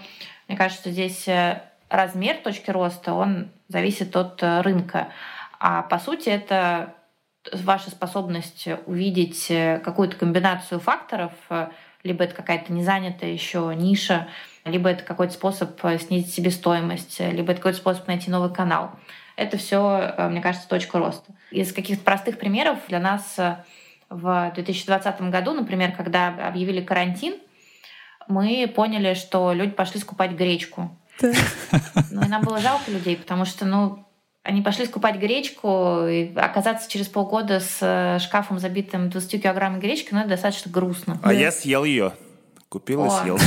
мне 0.49 0.57
кажется, 0.57 0.83
что 0.83 0.91
здесь 0.91 1.29
э, 1.29 1.63
размер 1.89 2.37
точки 2.39 2.71
роста, 2.71 3.13
он 3.13 3.51
зависит 3.69 4.17
от 4.17 4.43
э, 4.43 4.63
рынка. 4.63 5.09
А 5.59 5.83
по 5.83 5.99
сути 5.99 6.31
это 6.31 6.95
ваша 7.53 7.91
способность 7.91 8.69
увидеть 8.87 9.47
какую-то 9.83 10.17
комбинацию 10.17 10.79
факторов, 10.79 11.33
либо 12.03 12.25
это 12.25 12.35
какая-то 12.35 12.73
незанятая 12.73 13.31
еще 13.31 13.73
ниша, 13.75 14.29
либо 14.65 14.91
это 14.91 15.05
какой-то 15.05 15.35
способ 15.35 15.79
снизить 16.01 16.33
себестоимость, 16.33 17.21
либо 17.21 17.53
это 17.53 17.61
какой-то 17.61 17.79
способ 17.79 18.07
найти 18.09 18.31
новый 18.31 18.53
канал. 18.53 18.93
Это 19.41 19.57
все, 19.57 20.13
э, 20.19 20.29
мне 20.29 20.43
кажется, 20.43 20.69
точка 20.69 20.99
роста. 20.99 21.33
Из 21.51 21.73
каких-то 21.73 22.05
простых 22.05 22.39
примеров 22.39 22.79
для 22.89 23.01
нас 23.01 23.39
э, 23.39 23.57
в 24.11 24.53
2020 24.55 25.23
году, 25.23 25.55
например, 25.55 25.93
когда 25.93 26.29
объявили 26.47 26.83
карантин, 26.83 27.37
мы 28.29 28.71
поняли, 28.77 29.15
что 29.15 29.55
люди 29.55 29.71
пошли 29.71 29.99
скупать 29.99 30.33
гречку. 30.33 30.95
Да. 31.23 31.33
Ну 32.11 32.23
и 32.23 32.29
нам 32.29 32.43
было 32.43 32.59
жалко 32.59 32.91
людей, 32.91 33.17
потому 33.17 33.47
что, 33.47 33.65
ну, 33.65 34.05
они 34.43 34.61
пошли 34.61 34.85
скупать 34.85 35.17
гречку, 35.17 36.07
и 36.07 36.35
оказаться 36.37 36.91
через 36.91 37.09
полгода 37.09 37.61
с 37.61 37.79
э, 37.81 38.19
шкафом, 38.19 38.59
забитым 38.59 39.09
20 39.09 39.43
килограммами 39.43 39.81
гречки, 39.81 40.09
ну, 40.13 40.21
это 40.21 40.29
достаточно 40.29 40.71
грустно. 40.71 41.19
А 41.23 41.29
да. 41.29 41.33
я 41.33 41.51
съел 41.51 41.85
ее. 41.85 42.13
Купил 42.71 43.03
О, 43.03 43.07
и 43.07 43.11
съел. 43.11 43.39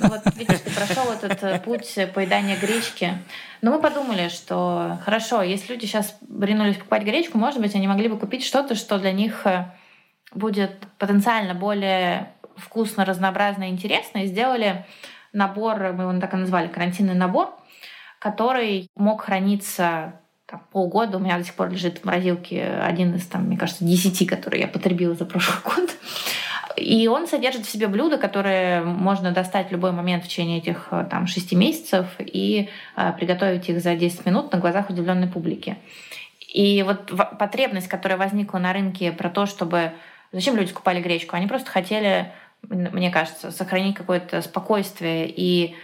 Ну 0.00 0.08
вот 0.08 0.20
видишь, 0.34 0.58
ты 0.58 0.70
прошел 0.72 1.04
этот 1.12 1.62
путь 1.62 1.96
поедания 2.12 2.58
гречки. 2.58 3.16
Но 3.62 3.70
мы 3.70 3.80
подумали, 3.80 4.28
что 4.28 4.98
хорошо, 5.04 5.42
если 5.42 5.72
люди 5.72 5.86
сейчас 5.86 6.18
ринулись 6.40 6.76
покупать 6.76 7.04
гречку, 7.04 7.38
может 7.38 7.60
быть, 7.60 7.76
они 7.76 7.86
могли 7.86 8.08
бы 8.08 8.18
купить 8.18 8.44
что-то, 8.44 8.74
что 8.74 8.98
для 8.98 9.12
них 9.12 9.46
э, 9.46 9.66
будет 10.32 10.72
потенциально 10.98 11.54
более 11.54 12.32
вкусно, 12.56 13.04
разнообразно 13.04 13.68
и 13.68 13.72
интересно, 13.72 14.24
и 14.24 14.26
сделали 14.26 14.84
набор, 15.32 15.92
мы 15.92 16.02
его 16.02 16.20
так 16.20 16.34
и 16.34 16.36
назвали, 16.36 16.66
карантинный 16.66 17.14
набор, 17.14 17.54
который 18.18 18.90
мог 18.96 19.22
храниться 19.22 20.20
там, 20.46 20.66
полгода. 20.72 21.18
У 21.18 21.20
меня 21.20 21.38
до 21.38 21.44
сих 21.44 21.54
пор 21.54 21.70
лежит 21.70 21.98
в 21.98 22.04
морозилке 22.04 22.64
один 22.64 23.14
из, 23.14 23.24
там, 23.26 23.44
мне 23.44 23.56
кажется, 23.56 23.84
десяти, 23.84 24.26
которые 24.26 24.62
я 24.62 24.66
потребила 24.66 25.14
за 25.14 25.26
прошлый 25.26 25.58
год. 25.64 25.90
И 26.76 27.06
он 27.08 27.26
содержит 27.26 27.66
в 27.66 27.70
себе 27.70 27.88
блюда, 27.88 28.18
которые 28.18 28.82
можно 28.82 29.30
достать 29.30 29.68
в 29.68 29.72
любой 29.72 29.92
момент 29.92 30.24
в 30.24 30.28
течение 30.28 30.58
этих 30.58 30.88
там, 31.10 31.26
6 31.26 31.52
месяцев 31.52 32.06
и 32.18 32.68
э, 32.96 33.12
приготовить 33.18 33.68
их 33.68 33.80
за 33.80 33.94
10 33.94 34.26
минут 34.26 34.52
на 34.52 34.58
глазах 34.58 34.90
удивленной 34.90 35.28
публики. 35.28 35.76
И 36.54 36.82
вот 36.82 37.12
потребность, 37.38 37.88
которая 37.88 38.18
возникла 38.18 38.58
на 38.58 38.72
рынке 38.72 39.12
про 39.12 39.28
то, 39.28 39.46
чтобы... 39.46 39.92
Зачем 40.32 40.56
люди 40.56 40.70
скупали 40.70 41.00
гречку? 41.00 41.36
Они 41.36 41.46
просто 41.46 41.70
хотели, 41.70 42.32
мне 42.68 43.10
кажется, 43.10 43.50
сохранить 43.50 43.96
какое-то 43.96 44.42
спокойствие 44.42 45.28
и 45.28 45.76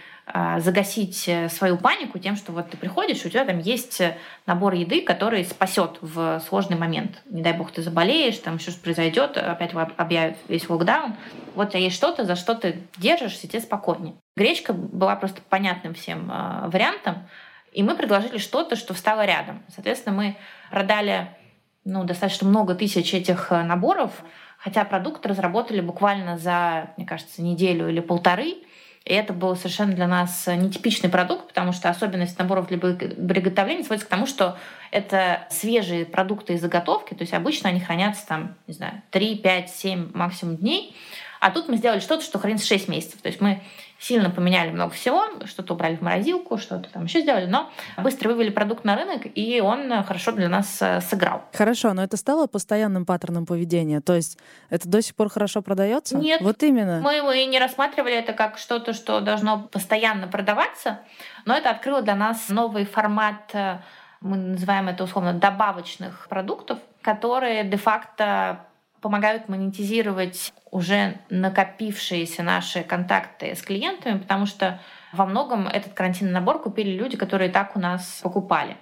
загасить 0.59 1.27
э, 1.27 1.49
свою 1.49 1.77
панику 1.77 2.19
тем, 2.19 2.35
что 2.35 2.51
вот 2.51 2.69
ты 2.69 2.77
приходишь, 2.77 3.25
у 3.25 3.29
тебя 3.29 3.43
там 3.43 3.59
есть 3.59 3.99
э, 3.99 4.17
набор 4.45 4.73
еды, 4.73 5.01
который 5.01 5.43
спасет 5.43 5.97
в 6.01 6.39
сложный 6.47 6.77
момент. 6.77 7.21
Не 7.25 7.41
дай 7.41 7.53
бог 7.53 7.71
ты 7.71 7.81
заболеешь, 7.81 8.37
там 8.37 8.55
еще 8.55 8.71
что-то 8.71 8.83
произойдет, 8.83 9.35
опять 9.35 9.71
объявят 9.73 10.37
весь 10.47 10.69
локдаун. 10.69 11.15
Вот 11.55 11.67
у 11.67 11.69
тебя 11.71 11.81
есть 11.81 11.95
что-то, 11.95 12.23
за 12.23 12.35
что 12.35 12.55
ты 12.55 12.83
держишься, 12.97 13.47
тебе 13.47 13.59
спокойнее. 13.59 14.13
Гречка 14.37 14.73
была 14.73 15.15
просто 15.15 15.41
понятным 15.41 15.93
всем 15.95 16.29
а, 16.31 16.69
вариантом, 16.69 17.27
и 17.73 17.83
мы 17.83 17.95
предложили 17.95 18.37
что-то, 18.37 18.75
что 18.75 18.93
встало 18.93 19.25
рядом. 19.25 19.63
Соответственно, 19.73 20.15
мы 20.15 20.37
продали 20.69 21.35
ну, 21.83 22.03
достаточно 22.03 22.47
много 22.47 22.75
тысяч 22.75 23.13
этих 23.13 23.51
э, 23.51 23.63
наборов, 23.63 24.11
хотя 24.57 24.85
продукт 24.85 25.25
разработали 25.25 25.81
буквально 25.81 26.37
за, 26.37 26.91
мне 26.95 27.05
кажется, 27.05 27.41
неделю 27.41 27.89
или 27.89 27.99
полторы– 27.99 28.57
и 29.03 29.13
это 29.13 29.33
был 29.33 29.55
совершенно 29.55 29.93
для 29.93 30.07
нас 30.07 30.45
нетипичный 30.47 31.09
продукт, 31.09 31.47
потому 31.47 31.71
что 31.71 31.89
особенность 31.89 32.37
наборов 32.37 32.67
для 32.67 32.77
приготовления 32.77 33.83
сводится 33.83 34.05
к 34.05 34.09
тому, 34.11 34.27
что 34.27 34.57
это 34.91 35.47
свежие 35.49 36.05
продукты 36.05 36.53
из 36.53 36.61
заготовки, 36.61 37.13
то 37.13 37.21
есть 37.21 37.33
обычно 37.33 37.69
они 37.69 37.79
хранятся 37.79 38.27
там, 38.27 38.55
не 38.67 38.73
знаю, 38.73 39.01
3, 39.09 39.37
5, 39.37 39.69
7 39.69 40.11
максимум 40.13 40.57
дней. 40.57 40.95
А 41.39 41.49
тут 41.49 41.69
мы 41.69 41.77
сделали 41.77 41.99
что-то, 41.99 42.23
что 42.23 42.37
хранится 42.37 42.67
6 42.67 42.87
месяцев. 42.87 43.19
То 43.21 43.27
есть 43.29 43.41
мы 43.41 43.61
сильно 44.01 44.31
поменяли 44.31 44.71
много 44.71 44.91
всего, 44.93 45.23
что-то 45.45 45.75
убрали 45.75 45.95
в 45.95 46.01
морозилку, 46.01 46.57
что-то 46.57 46.89
там 46.89 47.05
еще 47.05 47.21
сделали, 47.21 47.45
но 47.45 47.69
быстро 47.99 48.29
вывели 48.29 48.49
продукт 48.49 48.83
на 48.83 48.95
рынок, 48.95 49.21
и 49.35 49.61
он 49.61 50.03
хорошо 50.03 50.31
для 50.31 50.49
нас 50.49 50.81
э, 50.81 51.01
сыграл. 51.01 51.43
Хорошо, 51.53 51.93
но 51.93 52.03
это 52.03 52.17
стало 52.17 52.47
постоянным 52.47 53.05
паттерном 53.05 53.45
поведения? 53.45 54.01
То 54.01 54.15
есть 54.15 54.39
это 54.71 54.89
до 54.89 55.03
сих 55.03 55.13
пор 55.13 55.29
хорошо 55.29 55.61
продается? 55.61 56.17
Нет. 56.17 56.41
Вот 56.41 56.63
именно. 56.63 56.99
Мы, 56.99 57.21
мы 57.21 57.45
не 57.45 57.59
рассматривали 57.59 58.15
это 58.15 58.33
как 58.33 58.57
что-то, 58.57 58.93
что 58.93 59.21
должно 59.21 59.69
постоянно 59.71 60.27
продаваться, 60.27 61.01
но 61.45 61.55
это 61.55 61.69
открыло 61.69 62.01
для 62.01 62.15
нас 62.15 62.49
новый 62.49 62.85
формат 62.85 63.51
э, 63.53 63.77
мы 64.21 64.37
называем 64.37 64.87
это 64.87 65.03
условно 65.03 65.33
добавочных 65.33 66.27
продуктов, 66.27 66.79
которые 67.01 67.63
де-факто 67.63 68.65
помогают 69.01 69.49
монетизировать 69.49 70.53
уже 70.69 71.17
накопившиеся 71.29 72.43
наши 72.43 72.83
контакты 72.83 73.55
с 73.55 73.61
клиентами, 73.61 74.19
потому 74.19 74.45
что 74.45 74.79
во 75.11 75.25
многом 75.25 75.67
этот 75.67 75.93
карантинный 75.93 76.31
набор 76.31 76.61
купили 76.61 76.91
люди, 76.91 77.17
которые 77.17 77.49
так 77.49 77.75
у 77.75 77.79
нас 77.79 78.21
покупали. 78.23 78.77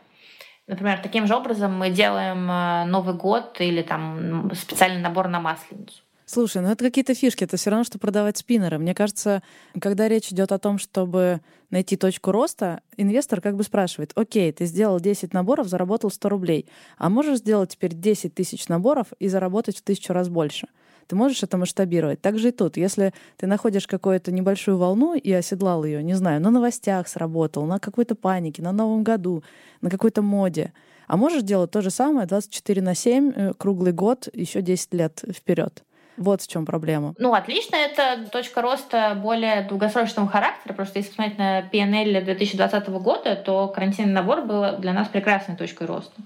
Например, 0.67 0.99
таким 1.01 1.25
же 1.25 1.35
образом 1.35 1.75
мы 1.75 1.89
делаем 1.89 2.49
э, 2.51 2.85
Новый 2.85 3.15
год 3.15 3.59
или 3.59 3.81
там 3.81 4.51
специальный 4.53 5.01
набор 5.01 5.27
на 5.27 5.39
Масленицу. 5.39 6.03
Слушай, 6.31 6.61
ну 6.61 6.69
это 6.69 6.85
какие-то 6.85 7.15
фишки, 7.15 7.43
это 7.43 7.57
все 7.57 7.71
равно, 7.71 7.83
что 7.83 7.97
продавать 7.97 8.37
спиннеры. 8.37 8.77
Мне 8.77 8.93
кажется, 8.93 9.41
когда 9.81 10.07
речь 10.07 10.31
идет 10.31 10.51
о 10.51 10.59
том, 10.59 10.77
чтобы 10.77 11.41
найти 11.71 11.97
точку 11.97 12.31
роста, 12.31 12.81
инвестор 12.97 13.41
как 13.41 13.55
бы 13.55 13.63
спрашивает, 13.63 14.11
окей, 14.13 14.51
ты 14.51 14.65
сделал 14.65 14.99
10 14.99 15.33
наборов, 15.33 15.67
заработал 15.67 16.11
100 16.11 16.29
рублей, 16.29 16.67
а 16.99 17.09
можешь 17.09 17.39
сделать 17.39 17.71
теперь 17.71 17.95
10 17.95 18.35
тысяч 18.35 18.67
наборов 18.67 19.07
и 19.17 19.27
заработать 19.27 19.79
в 19.79 19.81
тысячу 19.81 20.13
раз 20.13 20.29
больше? 20.29 20.67
Ты 21.07 21.15
можешь 21.15 21.41
это 21.41 21.57
масштабировать. 21.57 22.21
Так 22.21 22.37
же 22.37 22.49
и 22.49 22.51
тут. 22.51 22.77
Если 22.77 23.11
ты 23.37 23.47
находишь 23.47 23.87
какую-то 23.87 24.31
небольшую 24.31 24.77
волну 24.77 25.15
и 25.15 25.31
оседлал 25.31 25.83
ее, 25.83 26.03
не 26.03 26.13
знаю, 26.13 26.39
на 26.41 26.51
новостях 26.51 27.07
сработал, 27.07 27.65
на 27.65 27.79
какой-то 27.79 28.13
панике, 28.13 28.61
на 28.61 28.71
Новом 28.71 29.01
году, 29.01 29.43
на 29.81 29.89
какой-то 29.89 30.21
моде, 30.21 30.73
а 31.07 31.17
можешь 31.17 31.41
делать 31.41 31.71
то 31.71 31.81
же 31.81 31.89
самое 31.89 32.27
24 32.27 32.83
на 32.83 32.93
7, 32.93 33.31
э, 33.35 33.53
круглый 33.57 33.93
год, 33.93 34.29
еще 34.31 34.61
10 34.61 34.93
лет 34.93 35.23
вперед. 35.33 35.83
Вот 36.19 36.41
в 36.41 36.47
чем 36.47 36.65
проблема. 36.65 37.13
Ну, 37.17 37.33
отлично, 37.33 37.77
это 37.77 38.29
точка 38.29 38.61
роста 38.61 39.15
более 39.15 39.61
долгосрочного 39.61 40.27
характера. 40.27 40.73
Просто 40.73 40.99
если 40.99 41.11
посмотреть 41.11 41.39
на 41.39 41.61
PNL 41.61 42.21
2020 42.25 42.89
года, 42.89 43.37
то 43.37 43.69
карантинный 43.69 44.11
набор 44.11 44.41
был 44.41 44.77
для 44.79 44.91
нас 44.91 45.07
прекрасной 45.07 45.55
точкой 45.55 45.87
роста. 45.87 46.21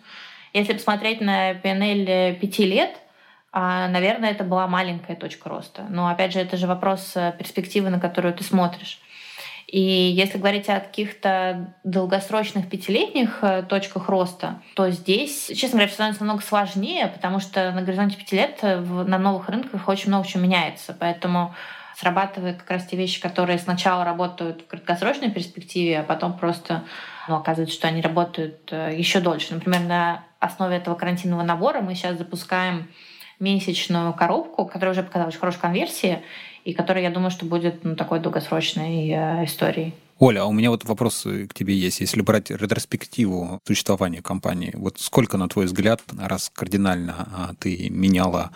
Если 0.51 0.73
посмотреть 0.73 1.21
на 1.21 1.51
PNL 1.53 2.35
5 2.39 2.59
лет, 2.65 2.95
а, 3.51 3.87
наверное, 3.87 4.31
это 4.31 4.43
была 4.43 4.67
маленькая 4.67 5.15
точка 5.15 5.47
роста. 5.47 5.85
Но, 5.87 6.07
опять 6.07 6.33
же, 6.33 6.39
это 6.39 6.57
же 6.57 6.65
вопрос 6.65 7.11
э, 7.15 7.31
перспективы, 7.37 7.91
на 7.91 7.99
которую 7.99 8.33
ты 8.33 8.43
смотришь. 8.43 8.99
И 9.67 9.79
если 9.81 10.37
говорить 10.37 10.69
о 10.69 10.79
каких-то 10.79 11.73
долгосрочных 11.83 12.69
пятилетних 12.69 13.39
э, 13.41 13.63
точках 13.63 14.07
роста, 14.09 14.61
то 14.75 14.89
здесь, 14.91 15.47
честно 15.47 15.77
говоря, 15.77 15.87
все 15.87 15.95
становится 15.95 16.23
намного 16.23 16.43
сложнее, 16.43 17.07
потому 17.07 17.39
что 17.39 17.71
на 17.71 17.81
горизонте 17.81 18.17
пяти 18.17 18.35
лет 18.35 18.59
э, 18.61 18.79
на 18.79 19.17
новых 19.17 19.49
рынках 19.49 19.87
очень 19.87 20.09
много 20.09 20.27
чего 20.27 20.43
меняется. 20.43 20.95
Поэтому 20.99 21.55
срабатывают 21.95 22.57
как 22.57 22.71
раз 22.71 22.85
те 22.85 22.97
вещи, 22.97 23.21
которые 23.21 23.57
сначала 23.57 24.03
работают 24.03 24.61
в 24.61 24.67
краткосрочной 24.67 25.31
перспективе, 25.31 25.99
а 25.99 26.03
потом 26.03 26.37
просто 26.37 26.83
ну, 27.27 27.35
оказывается, 27.35 27.75
что 27.75 27.87
они 27.87 28.01
работают 28.01 28.69
э, 28.71 28.93
еще 28.95 29.21
дольше. 29.21 29.53
Например, 29.53 29.81
на 29.81 30.23
основе 30.39 30.77
этого 30.77 30.95
карантинного 30.95 31.43
набора 31.43 31.81
мы 31.81 31.95
сейчас 31.95 32.17
запускаем 32.17 32.89
месячную 33.39 34.13
коробку, 34.13 34.65
которая 34.65 34.91
уже 34.91 35.03
показала 35.03 35.29
очень 35.29 35.39
хорошую 35.39 35.61
конверсию, 35.61 36.21
и 36.63 36.73
которая, 36.73 37.03
я 37.03 37.09
думаю, 37.09 37.31
что 37.31 37.45
будет 37.45 37.83
ну, 37.83 37.95
такой 37.95 38.19
долгосрочной 38.19 39.09
э, 39.09 39.45
историей. 39.45 39.93
Оля, 40.19 40.41
а 40.41 40.45
у 40.45 40.53
меня 40.53 40.69
вот 40.69 40.85
вопрос 40.85 41.23
к 41.23 41.53
тебе 41.53 41.75
есть. 41.75 41.99
Если 41.99 42.21
брать 42.21 42.49
ретроспективу 42.49 43.59
существования 43.67 44.21
компании, 44.21 44.71
вот 44.75 44.99
сколько, 44.99 45.37
на 45.37 45.49
твой 45.49 45.65
взгляд, 45.65 46.01
раз 46.17 46.49
кардинально 46.53 47.15
а, 47.17 47.53
ты 47.59 47.89
меняла 47.89 48.51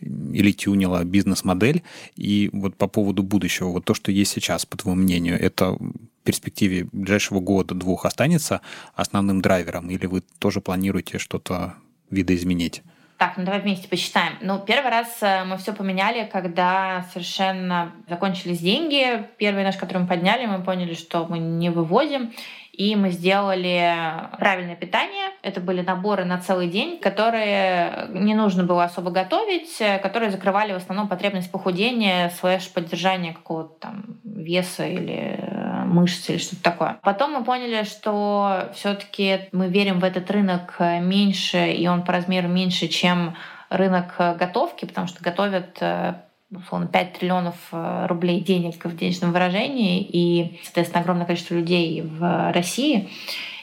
или 0.00 0.50
тюнила 0.50 1.04
бизнес-модель, 1.04 1.82
и 2.16 2.50
вот 2.52 2.76
по 2.76 2.88
поводу 2.88 3.22
будущего, 3.22 3.68
вот 3.68 3.84
то, 3.84 3.94
что 3.94 4.10
есть 4.10 4.32
сейчас, 4.32 4.66
по 4.66 4.76
твоему 4.76 5.00
мнению, 5.00 5.40
это 5.40 5.72
в 5.72 5.92
перспективе 6.24 6.88
ближайшего 6.90 7.40
года-двух 7.40 8.04
останется 8.04 8.60
основным 8.94 9.42
драйвером, 9.42 9.90
или 9.90 10.06
вы 10.06 10.22
тоже 10.38 10.60
планируете 10.60 11.18
что-то 11.18 11.74
видоизменить? 12.10 12.82
Так, 13.18 13.36
ну 13.36 13.44
давай 13.44 13.60
вместе 13.60 13.88
посчитаем. 13.88 14.32
Ну, 14.40 14.58
первый 14.58 14.90
раз 14.90 15.18
э, 15.20 15.44
мы 15.44 15.56
все 15.56 15.72
поменяли, 15.72 16.28
когда 16.30 17.04
совершенно 17.12 17.92
закончились 18.08 18.58
деньги. 18.58 19.24
Первый 19.38 19.62
наш, 19.62 19.76
который 19.76 19.98
мы 19.98 20.08
подняли, 20.08 20.46
мы 20.46 20.62
поняли, 20.62 20.94
что 20.94 21.26
мы 21.28 21.38
не 21.38 21.70
выводим. 21.70 22.32
И 22.72 22.96
мы 22.96 23.10
сделали 23.10 23.94
правильное 24.38 24.76
питание. 24.76 25.30
Это 25.42 25.60
были 25.60 25.82
наборы 25.82 26.24
на 26.24 26.38
целый 26.38 26.68
день, 26.68 26.98
которые 26.98 28.06
не 28.08 28.34
нужно 28.34 28.64
было 28.64 28.84
особо 28.84 29.10
готовить, 29.10 29.76
которые 30.02 30.30
закрывали 30.30 30.72
в 30.72 30.76
основном 30.76 31.06
потребность 31.06 31.52
похудения, 31.52 32.30
слэш 32.30 32.72
поддержания 32.72 33.34
какого-то 33.34 33.74
там 33.78 34.20
веса 34.24 34.86
или 34.86 35.36
э, 35.38 35.61
мышц 35.92 36.28
или 36.28 36.38
что-то 36.38 36.62
такое. 36.62 36.98
Потом 37.02 37.32
мы 37.32 37.44
поняли, 37.44 37.84
что 37.84 38.70
все-таки 38.74 39.48
мы 39.52 39.68
верим 39.68 40.00
в 40.00 40.04
этот 40.04 40.30
рынок 40.30 40.76
меньше, 40.80 41.72
и 41.72 41.86
он 41.86 42.02
по 42.02 42.12
размеру 42.12 42.48
меньше, 42.48 42.88
чем 42.88 43.36
рынок 43.68 44.14
готовки, 44.18 44.84
потому 44.84 45.06
что 45.06 45.22
готовят 45.22 45.78
э, 45.80 46.14
условно, 46.50 46.86
5 46.86 47.12
триллионов 47.14 47.54
э, 47.72 48.06
рублей 48.06 48.40
денег 48.40 48.84
в 48.84 48.96
денежном 48.96 49.32
выражении 49.32 50.02
и, 50.02 50.60
соответственно, 50.64 51.02
огромное 51.02 51.26
количество 51.26 51.54
людей 51.54 52.02
в 52.02 52.52
России. 52.52 53.10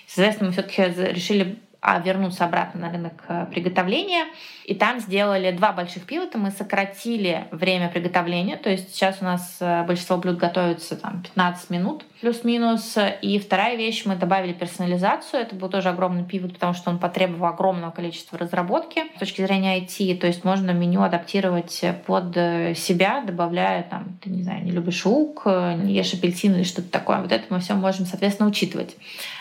Соответственно, 0.08 0.50
мы 0.50 0.54
все-таки 0.54 0.82
решили 1.12 1.60
а 1.82 2.00
вернуться 2.00 2.44
обратно 2.44 2.82
на 2.82 2.92
рынок 2.92 3.14
э, 3.30 3.46
приготовления. 3.52 4.26
И 4.70 4.76
там 4.76 5.00
сделали 5.00 5.50
два 5.50 5.72
больших 5.72 6.04
пивота. 6.04 6.38
Мы 6.38 6.52
сократили 6.52 7.48
время 7.50 7.90
приготовления. 7.90 8.56
То 8.56 8.70
есть 8.70 8.94
сейчас 8.94 9.18
у 9.20 9.26
нас 9.26 9.58
э, 9.62 9.84
большинство 9.84 10.18
блюд 10.18 10.38
готовится 10.38 10.96
там 10.96 11.24
15 11.24 11.72
минут 11.72 12.04
плюс-минус. 12.22 12.96
И 13.24 13.40
вторая 13.40 13.78
вещь, 13.78 14.06
мы 14.06 14.16
добавили 14.16 14.54
персонализацию. 14.54 15.42
Это 15.42 15.56
был 15.56 15.70
тоже 15.70 15.90
огромный 15.90 16.24
пивот, 16.24 16.54
потому 16.54 16.76
что 16.76 16.92
он 16.92 17.00
потребовал 17.00 17.48
огромного 17.48 17.90
количества 17.90 18.38
разработки 18.38 19.06
с 19.16 19.20
точки 19.20 19.42
зрения 19.42 19.80
IT. 19.80 20.20
То 20.20 20.28
есть 20.28 20.44
можно 20.44 20.70
меню 20.70 21.02
адаптировать 21.02 21.84
под 22.06 22.36
себя, 22.78 23.24
добавляя 23.26 23.82
там, 23.82 24.20
ты 24.22 24.30
не 24.30 24.44
знаю, 24.44 24.64
не 24.64 24.70
любишь 24.70 25.04
лук, 25.04 25.48
не 25.48 25.96
ешь 25.96 26.14
апельсин 26.14 26.54
или 26.54 26.64
что-то 26.64 26.92
такое. 26.92 27.22
Вот 27.22 27.32
это 27.32 27.46
мы 27.50 27.60
все 27.60 27.74
можем, 27.74 28.06
соответственно, 28.06 28.48
учитывать. 28.48 28.96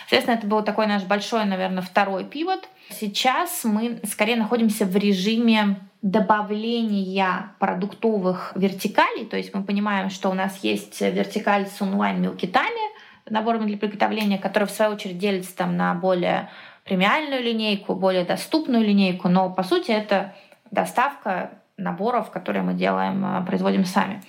Соответственно, 0.08 0.36
это 0.36 0.46
был 0.46 0.62
такой 0.62 0.86
наш 0.86 1.02
большой, 1.02 1.44
наверное, 1.44 1.82
второй 1.82 2.24
пивот. 2.24 2.66
Сейчас 2.90 3.64
мы 3.64 4.00
скорее 4.04 4.36
находимся 4.36 4.86
в 4.86 4.96
режиме 4.96 5.80
добавления 6.02 7.52
продуктовых 7.58 8.52
вертикалей. 8.54 9.26
То 9.26 9.36
есть 9.36 9.52
мы 9.54 9.62
понимаем, 9.62 10.10
что 10.10 10.30
у 10.30 10.34
нас 10.34 10.58
есть 10.62 11.00
вертикаль 11.00 11.66
с 11.66 11.82
онлайн-мелкитами, 11.82 12.98
наборами 13.28 13.66
для 13.66 13.78
приготовления, 13.78 14.38
которые 14.38 14.68
в 14.68 14.70
свою 14.70 14.92
очередь 14.92 15.18
делятся 15.18 15.56
там 15.56 15.76
на 15.76 15.94
более 15.94 16.50
премиальную 16.84 17.42
линейку, 17.42 17.94
более 17.94 18.24
доступную 18.24 18.84
линейку. 18.84 19.28
Но 19.28 19.50
по 19.50 19.62
сути 19.62 19.90
это 19.90 20.34
доставка 20.70 21.50
наборов, 21.76 22.30
которые 22.30 22.62
мы 22.62 22.74
делаем, 22.74 23.24
э, 23.24 23.44
производим 23.44 23.84
сами. 23.84 24.22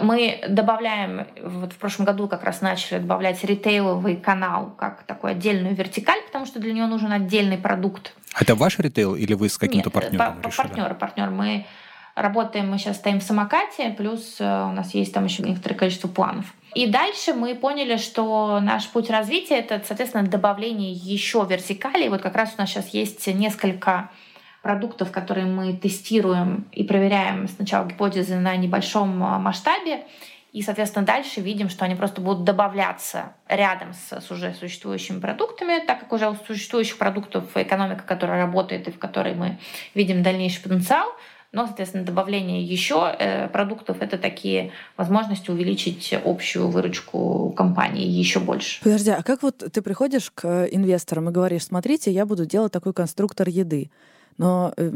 Мы 0.00 0.40
добавляем, 0.48 1.26
вот 1.42 1.72
в 1.72 1.76
прошлом 1.76 2.06
году 2.06 2.28
как 2.28 2.42
раз 2.44 2.60
начали 2.60 2.98
добавлять 2.98 3.42
ритейловый 3.44 4.16
канал 4.16 4.74
как 4.76 5.04
такую 5.04 5.32
отдельную 5.32 5.74
вертикаль, 5.74 6.22
потому 6.26 6.46
что 6.46 6.58
для 6.58 6.72
нее 6.72 6.86
нужен 6.86 7.12
отдельный 7.12 7.58
продукт. 7.58 8.12
Это 8.38 8.54
ваш 8.54 8.78
ритейл 8.78 9.14
или 9.14 9.34
вы 9.34 9.48
с 9.48 9.58
каким-то 9.58 9.90
партнером? 9.90 10.40
Нет, 10.42 10.56
партнеры, 10.56 10.94
партнер. 10.94 11.30
Мы 11.30 11.66
работаем, 12.16 12.70
мы 12.70 12.78
сейчас 12.78 12.96
стоим 12.96 13.20
в 13.20 13.22
самокате, 13.22 13.90
плюс 13.90 14.36
э, 14.40 14.44
у 14.44 14.72
нас 14.72 14.94
есть 14.94 15.12
там 15.12 15.24
еще 15.24 15.42
некоторое 15.42 15.74
количество 15.76 16.08
планов. 16.08 16.46
И 16.74 16.86
дальше 16.86 17.32
мы 17.34 17.54
поняли, 17.54 17.96
что 17.96 18.58
наш 18.60 18.88
путь 18.88 19.08
развития— 19.08 19.58
это, 19.60 19.82
соответственно, 19.86 20.26
добавление 20.26 20.92
еще 20.92 21.46
вертикалей. 21.48 22.08
Вот 22.08 22.22
как 22.22 22.34
раз 22.34 22.54
у 22.56 22.60
нас 22.60 22.70
сейчас 22.70 22.88
есть 22.88 23.26
несколько 23.28 24.10
продуктов, 24.66 25.12
которые 25.12 25.46
мы 25.46 25.74
тестируем 25.74 26.66
и 26.72 26.82
проверяем 26.82 27.46
сначала 27.46 27.86
гипотезы 27.86 28.34
на 28.34 28.56
небольшом 28.56 29.22
а, 29.22 29.38
масштабе, 29.38 30.06
и, 30.52 30.60
соответственно, 30.60 31.06
дальше 31.06 31.40
видим, 31.40 31.68
что 31.68 31.84
они 31.84 31.94
просто 31.94 32.20
будут 32.20 32.42
добавляться 32.42 33.34
рядом 33.46 33.92
с, 33.92 34.20
с 34.20 34.28
уже 34.32 34.52
существующими 34.54 35.20
продуктами, 35.20 35.86
так 35.86 36.00
как 36.00 36.12
уже 36.12 36.28
у 36.28 36.34
существующих 36.34 36.98
продуктов 36.98 37.44
экономика, 37.54 38.02
которая 38.04 38.44
работает 38.44 38.88
и 38.88 38.90
в 38.90 38.98
которой 38.98 39.36
мы 39.36 39.60
видим 39.94 40.24
дальнейший 40.24 40.64
потенциал, 40.64 41.06
но, 41.52 41.66
соответственно, 41.66 42.04
добавление 42.04 42.60
еще 42.60 43.14
э, 43.18 43.48
продуктов— 43.48 43.98
это 44.00 44.18
такие 44.18 44.72
возможности 44.96 45.50
увеличить 45.50 46.12
общую 46.24 46.68
выручку 46.70 47.54
компании 47.56 48.04
еще 48.04 48.40
больше. 48.40 48.82
Подожди, 48.82 49.10
а 49.10 49.22
как 49.22 49.44
вот 49.44 49.58
ты 49.58 49.80
приходишь 49.80 50.32
к 50.34 50.66
инвесторам 50.72 51.28
и 51.28 51.32
говоришь, 51.32 51.66
смотрите, 51.66 52.10
я 52.10 52.26
буду 52.26 52.46
делать 52.46 52.72
такой 52.72 52.92
конструктор 52.92 53.48
еды. 53.48 53.90
Но 54.38 54.72
э, 54.76 54.90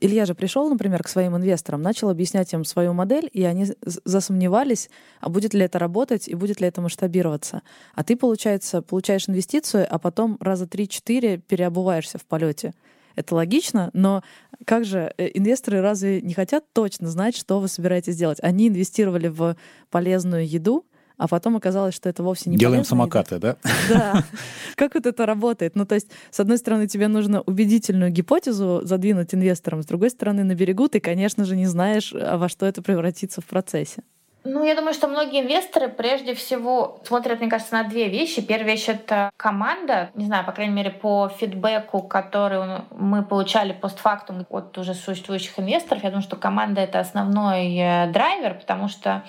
Илья 0.00 0.24
же 0.24 0.34
пришел, 0.34 0.68
например, 0.68 1.02
к 1.02 1.08
своим 1.08 1.36
инвесторам, 1.36 1.82
начал 1.82 2.08
объяснять 2.08 2.52
им 2.52 2.64
свою 2.64 2.92
модель, 2.94 3.28
и 3.32 3.42
они 3.44 3.66
засомневались, 3.84 4.88
а 5.20 5.28
будет 5.28 5.54
ли 5.54 5.62
это 5.62 5.78
работать 5.78 6.28
и 6.28 6.34
будет 6.34 6.60
ли 6.60 6.68
это 6.68 6.80
масштабироваться. 6.80 7.62
А 7.94 8.04
ты, 8.04 8.16
получается, 8.16 8.82
получаешь 8.82 9.28
инвестицию, 9.28 9.86
а 9.88 9.98
потом 9.98 10.38
раза 10.40 10.66
три-четыре 10.66 11.38
переобуваешься 11.38 12.18
в 12.18 12.24
полете. 12.24 12.72
Это 13.14 13.34
логично, 13.34 13.90
но 13.94 14.22
как 14.64 14.84
же 14.84 15.12
э, 15.18 15.30
инвесторы 15.34 15.80
разве 15.80 16.20
не 16.22 16.34
хотят 16.34 16.72
точно 16.72 17.08
знать, 17.08 17.36
что 17.36 17.58
вы 17.58 17.66
собираетесь 17.66 18.16
делать? 18.16 18.38
Они 18.42 18.68
инвестировали 18.68 19.26
в 19.26 19.56
полезную 19.90 20.48
еду, 20.48 20.86
а 21.18 21.28
потом 21.28 21.56
оказалось, 21.56 21.94
что 21.94 22.08
это 22.08 22.22
вовсе 22.22 22.48
не 22.48 22.56
Делаем 22.56 22.84
самокаты, 22.84 23.34
еда. 23.34 23.56
да? 23.62 23.70
Да. 23.88 24.24
Как 24.76 24.94
вот 24.94 25.06
это 25.06 25.26
работает? 25.26 25.74
Ну, 25.74 25.84
то 25.84 25.94
есть, 25.96 26.08
с 26.30 26.40
одной 26.40 26.58
стороны, 26.58 26.86
тебе 26.86 27.08
нужно 27.08 27.42
убедительную 27.42 28.10
гипотезу 28.10 28.80
задвинуть 28.84 29.34
инвесторам, 29.34 29.82
с 29.82 29.86
другой 29.86 30.10
стороны, 30.10 30.44
на 30.44 30.54
берегу 30.54 30.88
ты, 30.88 31.00
конечно 31.00 31.44
же, 31.44 31.56
не 31.56 31.66
знаешь, 31.66 32.14
а 32.14 32.38
во 32.38 32.48
что 32.48 32.64
это 32.66 32.80
превратится 32.80 33.40
в 33.40 33.46
процессе. 33.46 34.02
Ну, 34.44 34.64
я 34.64 34.74
думаю, 34.76 34.94
что 34.94 35.08
многие 35.08 35.42
инвесторы 35.42 35.88
прежде 35.88 36.34
всего 36.34 37.00
смотрят, 37.04 37.40
мне 37.40 37.50
кажется, 37.50 37.74
на 37.74 37.82
две 37.82 38.08
вещи. 38.08 38.40
Первая 38.40 38.72
вещь— 38.72 38.84
это 38.88 39.30
команда. 39.36 40.10
Не 40.14 40.24
знаю, 40.26 40.46
по 40.46 40.52
крайней 40.52 40.72
мере, 40.72 40.90
по 40.90 41.28
фидбэку, 41.28 42.02
который 42.02 42.82
мы 42.90 43.24
получали 43.24 43.72
постфактум 43.72 44.46
от 44.48 44.78
уже 44.78 44.94
существующих 44.94 45.58
инвесторов, 45.58 46.04
я 46.04 46.10
думаю, 46.10 46.22
что 46.22 46.36
команда— 46.36 46.80
это 46.82 47.00
основной 47.00 47.76
э, 47.76 48.10
драйвер, 48.12 48.54
потому 48.54 48.88
что 48.88 49.24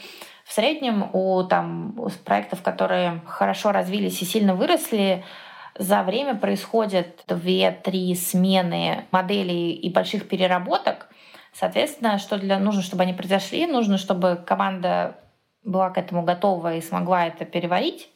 в 0.50 0.54
среднем 0.54 1.12
у 1.14 1.44
там, 1.44 1.94
у 2.00 2.10
проектов, 2.10 2.64
которые 2.64 3.22
хорошо 3.28 3.72
развились 3.72 4.20
и 4.24 4.26
сильно 4.26 4.56
выросли, 4.56 5.24
за 5.78 6.02
время 6.02 6.34
происходят 6.34 7.24
2-3 7.28 8.16
смены 8.16 9.06
моделей 9.12 9.74
и 9.74 9.94
больших 9.94 10.28
переработок, 10.28 11.06
Соответственно, 11.52 12.20
что 12.20 12.38
для, 12.38 12.60
нужно, 12.60 12.82
чтобы 12.82 13.04
они 13.04 13.14
произошли, 13.14 13.66
нужно, 13.66 13.98
чтобы 13.98 14.42
команда 14.46 15.18
была 15.64 15.90
к 15.90 15.98
этому 15.98 16.24
готова 16.24 16.76
и 16.76 16.82
смогла 16.82 17.28
это 17.28 17.44
переварить, 17.44 18.10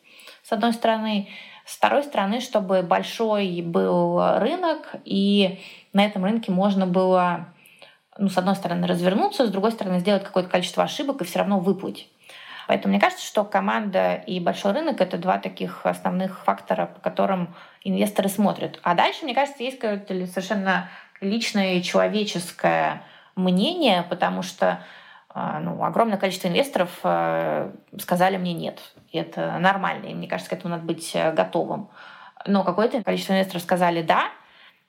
с 0.44 0.52
одной 0.52 0.72
стороны. 0.74 1.28
С 1.66 1.76
второй 1.76 2.04
стороны, 2.04 2.42
чтобы 2.42 2.84
большой 2.84 3.62
был 3.62 4.38
рынок, 4.40 4.96
и 5.04 5.60
на 5.94 6.06
этом 6.06 6.24
рынке 6.24 6.52
можно 6.52 6.86
было, 6.86 7.48
ну, 8.18 8.30
с 8.30 8.38
одной 8.38 8.56
стороны, 8.56 8.86
развернуться, 8.86 9.48
с 9.48 9.50
другой 9.50 9.72
стороны, 9.72 10.00
сделать 10.00 10.24
какое-то 10.24 10.50
количество 10.50 10.84
ошибок 10.84 11.22
и 11.22 11.26
все 11.26 11.40
равно 11.40 11.60
выплыть. 11.60 12.10
Поэтому 12.68 12.94
мне 12.94 13.02
кажется, 13.02 13.26
что 13.26 13.44
команда 13.44 14.16
и 14.16 14.40
большой 14.40 14.74
рынок— 14.74 15.02
это 15.02 15.18
два 15.18 15.38
таких 15.38 15.86
основных 15.86 16.40
фактора, 16.40 16.88
по 16.88 17.00
которым 17.00 17.56
инвесторы 17.84 18.30
смотрят. 18.30 18.80
А 18.84 18.96
дальше, 18.96 19.26
мне 19.26 19.36
кажется, 19.36 19.64
есть 19.64 19.80
какое-то 19.80 20.14
совершенно 20.28 20.90
личное 21.20 21.82
человеческое 21.82 23.04
мнение, 23.36 24.04
потому 24.10 24.42
что 24.42 24.84
а, 25.30 25.60
ну, 25.60 25.84
огромное 25.84 26.18
количество 26.18 26.48
инвесторов 26.48 26.92
а, 27.04 27.74
сказали 28.00 28.38
мне 28.38 28.54
нет. 28.54 28.80
И 29.12 29.18
это 29.18 29.58
нормально, 29.60 30.08
и 30.08 30.14
мне 30.14 30.28
кажется, 30.28 30.50
к 30.50 30.54
этому 30.54 30.76
надо 30.76 30.86
быть 30.86 31.12
э, 31.16 31.32
готовым. 31.34 31.90
Но 32.46 32.64
какое-то 32.64 33.04
количество 33.04 33.34
инвесторов 33.34 33.64
сказали 33.64 34.02
да, 34.02 34.26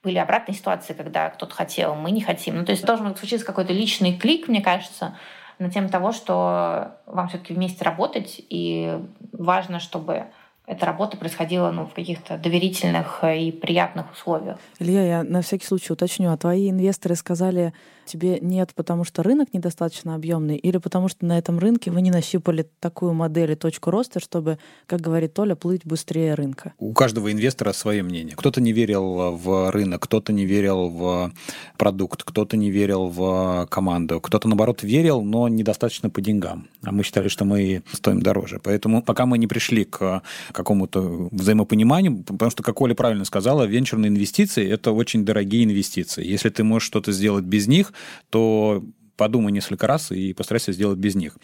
были 0.02 0.18
обратные 0.18 0.54
ситуации, 0.54 0.92
когда 0.92 1.30
кто-то 1.30 1.54
хотел, 1.54 1.94
мы 1.94 2.10
не 2.10 2.20
хотим. 2.20 2.58
Ну, 2.58 2.64
то 2.64 2.72
есть 2.72 2.84
должен 2.84 3.16
случиться 3.16 3.46
какой-то 3.46 3.72
личный 3.72 4.16
клик, 4.18 4.48
мне 4.48 4.60
кажется, 4.60 5.16
на 5.58 5.70
тему 5.70 5.88
того, 5.88 6.12
что 6.12 6.96
вам 7.06 7.28
все-таки 7.28 7.54
вместе 7.54 7.84
работать, 7.84 8.40
и 8.48 8.98
важно, 9.32 9.78
чтобы 9.78 10.26
эта 10.66 10.86
работа 10.86 11.16
происходила 11.16 11.70
ну, 11.70 11.86
в 11.86 11.92
каких-то 11.92 12.38
доверительных 12.38 13.22
и 13.22 13.52
приятных 13.52 14.12
условиях. 14.12 14.58
Илья, 14.78 15.04
я 15.04 15.22
на 15.22 15.42
всякий 15.42 15.66
случай 15.66 15.92
уточню, 15.92 16.30
а 16.30 16.36
твои 16.38 16.70
инвесторы 16.70 17.16
сказали, 17.16 17.74
тебе 18.06 18.38
нет, 18.40 18.72
потому 18.74 19.04
что 19.04 19.22
рынок 19.22 19.52
недостаточно 19.52 20.14
объемный, 20.14 20.56
или 20.56 20.78
потому 20.78 21.08
что 21.08 21.26
на 21.26 21.36
этом 21.36 21.58
рынке 21.58 21.90
вы 21.90 22.00
не 22.00 22.10
нащупали 22.10 22.66
такую 22.80 23.12
модель 23.12 23.52
и 23.52 23.56
точку 23.56 23.90
роста, 23.90 24.20
чтобы, 24.20 24.58
как 24.86 25.02
говорит 25.02 25.34
Толя, 25.34 25.54
плыть 25.54 25.82
быстрее 25.84 26.34
рынка? 26.34 26.72
У 26.78 26.94
каждого 26.94 27.30
инвестора 27.30 27.72
свое 27.72 28.02
мнение. 28.02 28.34
Кто-то 28.34 28.62
не 28.62 28.72
верил 28.72 29.36
в 29.36 29.70
рынок, 29.70 30.02
кто-то 30.02 30.32
не 30.32 30.46
верил 30.46 30.88
в 30.88 31.32
продукт, 31.76 32.22
кто-то 32.22 32.56
не 32.56 32.70
верил 32.70 33.08
в 33.08 33.66
команду, 33.70 34.18
кто-то, 34.20 34.48
наоборот, 34.48 34.82
верил, 34.82 35.20
но 35.20 35.48
недостаточно 35.48 36.08
по 36.08 36.22
деньгам. 36.22 36.68
А 36.82 36.90
мы 36.90 37.02
считали, 37.02 37.28
что 37.28 37.44
мы 37.44 37.82
стоим 37.92 38.22
дороже. 38.22 38.60
Поэтому 38.62 39.02
пока 39.02 39.26
мы 39.26 39.36
не 39.36 39.46
пришли 39.46 39.84
к 39.84 40.22
какому-то 40.54 41.28
взаимопониманию, 41.30 42.22
потому 42.22 42.50
что, 42.50 42.62
как 42.62 42.80
Оля 42.80 42.94
правильно 42.94 43.24
сказала, 43.24 43.64
венчурные 43.64 44.08
инвестиции– 44.08 44.66
это 44.70 44.92
очень 44.92 45.24
дорогие 45.24 45.64
инвестиции. 45.64 46.24
Если 46.26 46.48
ты 46.48 46.64
можешь 46.64 46.86
что-то 46.86 47.12
сделать 47.12 47.44
без 47.44 47.66
них, 47.66 47.92
то 48.30 48.82
подумай 49.16 49.52
несколько 49.52 49.86
раз 49.86 50.12
и 50.12 50.32
постарайся 50.32 50.72
сделать 50.72 50.98
без 50.98 51.14
них. 51.14 51.36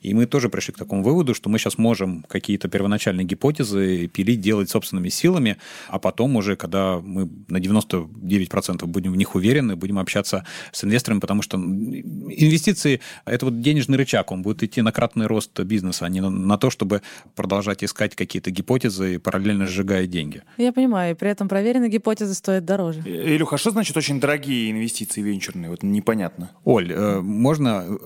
И 0.00 0.14
мы 0.14 0.26
тоже 0.26 0.48
пришли 0.48 0.74
к 0.74 0.78
такому 0.78 1.02
выводу, 1.02 1.34
что 1.34 1.50
мы 1.50 1.58
сейчас 1.58 1.78
можем 1.78 2.24
какие-то 2.28 2.68
первоначальные 2.68 3.26
гипотезы 3.26 4.08
пилить, 4.08 4.40
делать 4.40 4.70
собственными 4.70 5.08
силами, 5.08 5.56
а 5.88 5.98
потом 5.98 6.36
уже, 6.36 6.56
когда 6.56 7.00
мы 7.00 7.28
на 7.48 7.58
99% 7.58 8.86
будем 8.86 9.12
в 9.12 9.16
них 9.16 9.34
уверены, 9.34 9.76
будем 9.76 9.98
общаться 9.98 10.44
с 10.72 10.84
инвесторами, 10.84 11.20
потому 11.20 11.42
что 11.42 11.56
инвестиции– 11.58 13.00
это 13.24 13.46
вот 13.46 13.60
денежный 13.60 13.98
рычаг, 13.98 14.30
он 14.32 14.42
будет 14.42 14.62
идти 14.62 14.82
на 14.82 14.92
кратный 14.92 15.26
рост 15.26 15.58
бизнеса, 15.60 16.06
а 16.06 16.08
не 16.08 16.20
на 16.20 16.58
то, 16.58 16.70
чтобы 16.70 17.02
продолжать 17.34 17.84
искать 17.84 18.14
какие-то 18.14 18.50
гипотезы, 18.50 19.18
параллельно 19.18 19.66
сжигая 19.66 20.06
деньги. 20.06 20.42
Я 20.56 20.72
понимаю, 20.72 21.12
и 21.12 21.14
при 21.14 21.30
этом 21.30 21.48
проверенные 21.48 21.90
гипотезы 21.90 22.34
стоят 22.34 22.64
дороже. 22.64 23.00
Илюха, 23.04 23.56
а 23.56 23.58
что 23.58 23.70
значит 23.70 23.96
очень 23.96 24.20
дорогие 24.20 24.70
инвестиции 24.70 25.20
венчурные? 25.20 25.70
Вот 25.70 25.82
непонятно. 25.82 26.50
Оль, 26.64 26.92
э, 26.92 27.17
можно 27.22 27.98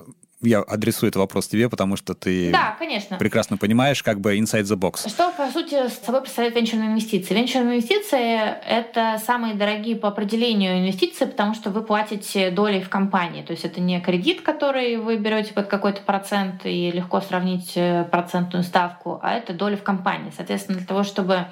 я 0.43 0.59
адресую 0.59 1.09
этот 1.09 1.21
вопрос 1.21 1.47
тебе, 1.47 1.69
потому 1.69 1.95
что 1.95 2.13
ты 2.13 2.51
да, 2.51 2.75
конечно. 2.77 3.17
прекрасно 3.17 3.57
понимаешь, 3.57 4.03
как 4.03 4.19
бы 4.19 4.37
inside 4.37 4.63
the 4.63 4.77
box. 4.77 5.09
Что, 5.09 5.31
по 5.31 5.49
сути, 5.49 5.87
с 5.87 6.05
собой 6.05 6.21
представляет 6.21 6.55
венчурные 6.55 6.89
инвестиции? 6.89 7.33
Венчурные 7.33 7.77
инвестиции— 7.77 8.39
это 8.67 9.21
самые 9.25 9.55
дорогие 9.55 9.95
по 9.95 10.09
определению 10.09 10.79
инвестиции, 10.79 11.25
потому 11.25 11.53
что 11.53 11.69
вы 11.69 11.81
платите 11.81 12.51
долей 12.51 12.81
в 12.81 12.89
компании. 12.89 13.41
То 13.41 13.51
есть 13.51 13.63
это 13.63 13.79
не 13.79 13.99
кредит, 14.01 14.41
который 14.41 14.97
вы 14.97 15.17
берете 15.17 15.53
под 15.53 15.67
какой-то 15.67 16.01
процент 16.01 16.65
и 16.65 16.91
легко 16.91 17.21
сравнить 17.21 17.73
э, 17.75 18.03
процентную 18.05 18.63
ставку, 18.63 19.19
а 19.21 19.33
это 19.33 19.53
доля 19.53 19.77
в 19.77 19.83
компании. 19.83 20.31
Соответственно, 20.35 20.77
для 20.77 20.87
того, 20.87 21.03
чтобы 21.03 21.47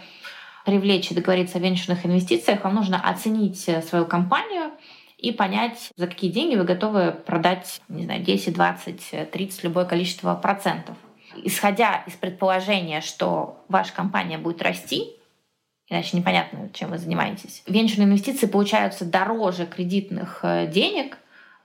привлечь 0.65 1.09
и 1.11 1.15
договориться 1.15 1.57
о 1.57 1.61
венчурных 1.61 2.05
инвестициях, 2.05 2.63
вам 2.63 2.75
нужно 2.75 2.99
оценить 2.99 3.63
э, 3.67 3.81
свою 3.81 4.05
компанию— 4.05 4.71
и 5.21 5.31
понять, 5.31 5.91
за 5.95 6.07
какие 6.07 6.31
деньги 6.31 6.55
вы 6.55 6.63
готовы 6.63 7.11
продать, 7.11 7.79
не 7.87 8.05
знаю, 8.05 8.23
10, 8.23 8.53
20, 8.53 9.31
30, 9.31 9.63
любое 9.63 9.85
количество 9.85 10.33
процентов. 10.35 10.97
Исходя 11.43 12.03
из 12.07 12.13
предположения, 12.13 13.01
что 13.01 13.63
ваша 13.69 13.93
компания 13.93 14.39
будет 14.39 14.63
расти, 14.63 15.15
иначе 15.87 16.17
непонятно, 16.17 16.69
чем 16.73 16.89
вы 16.89 16.97
занимаетесь, 16.97 17.61
венчурные 17.67 18.07
инвестиции 18.07 18.47
получаются 18.47 19.05
дороже 19.05 19.67
кредитных 19.67 20.39
э, 20.41 20.65
денег, 20.67 21.19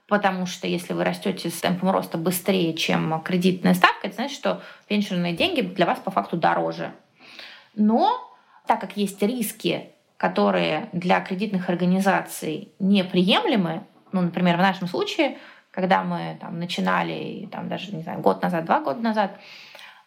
потому 0.07 0.45
что 0.45 0.67
если 0.67 0.93
вы 0.93 1.03
растете 1.03 1.49
с 1.49 1.59
темпом 1.59 1.89
роста 1.89 2.19
быстрее, 2.19 2.75
чем 2.75 3.19
кредитная 3.21 3.73
ставка, 3.73 4.07
это 4.07 4.15
значит, 4.15 4.37
что 4.37 4.61
венчурные 4.87 5.33
деньги 5.33 5.61
для 5.61 5.87
вас 5.87 5.99
по 5.99 6.11
факту 6.11 6.37
дороже. 6.37 6.93
Но 7.73 8.23
так 8.67 8.79
как 8.79 8.97
есть 8.97 9.21
риски 9.23 9.89
которые 10.17 10.89
для 10.91 11.21
кредитных 11.21 11.69
организаций 11.69 12.71
неприемлемы, 12.79 13.83
ну, 14.11 14.21
например, 14.21 14.57
в 14.57 14.61
нашем 14.61 14.87
случае 14.87 15.37
когда 15.77 16.03
мы 16.03 16.35
там 16.41 16.57
начинали, 16.57 17.47
там 17.51 17.69
даже, 17.69 17.95
не 17.95 18.01
знаю, 18.01 18.19
год 18.19 18.41
назад, 18.41 18.65
два 18.65 18.79
года 18.79 18.99
назад, 18.99 19.37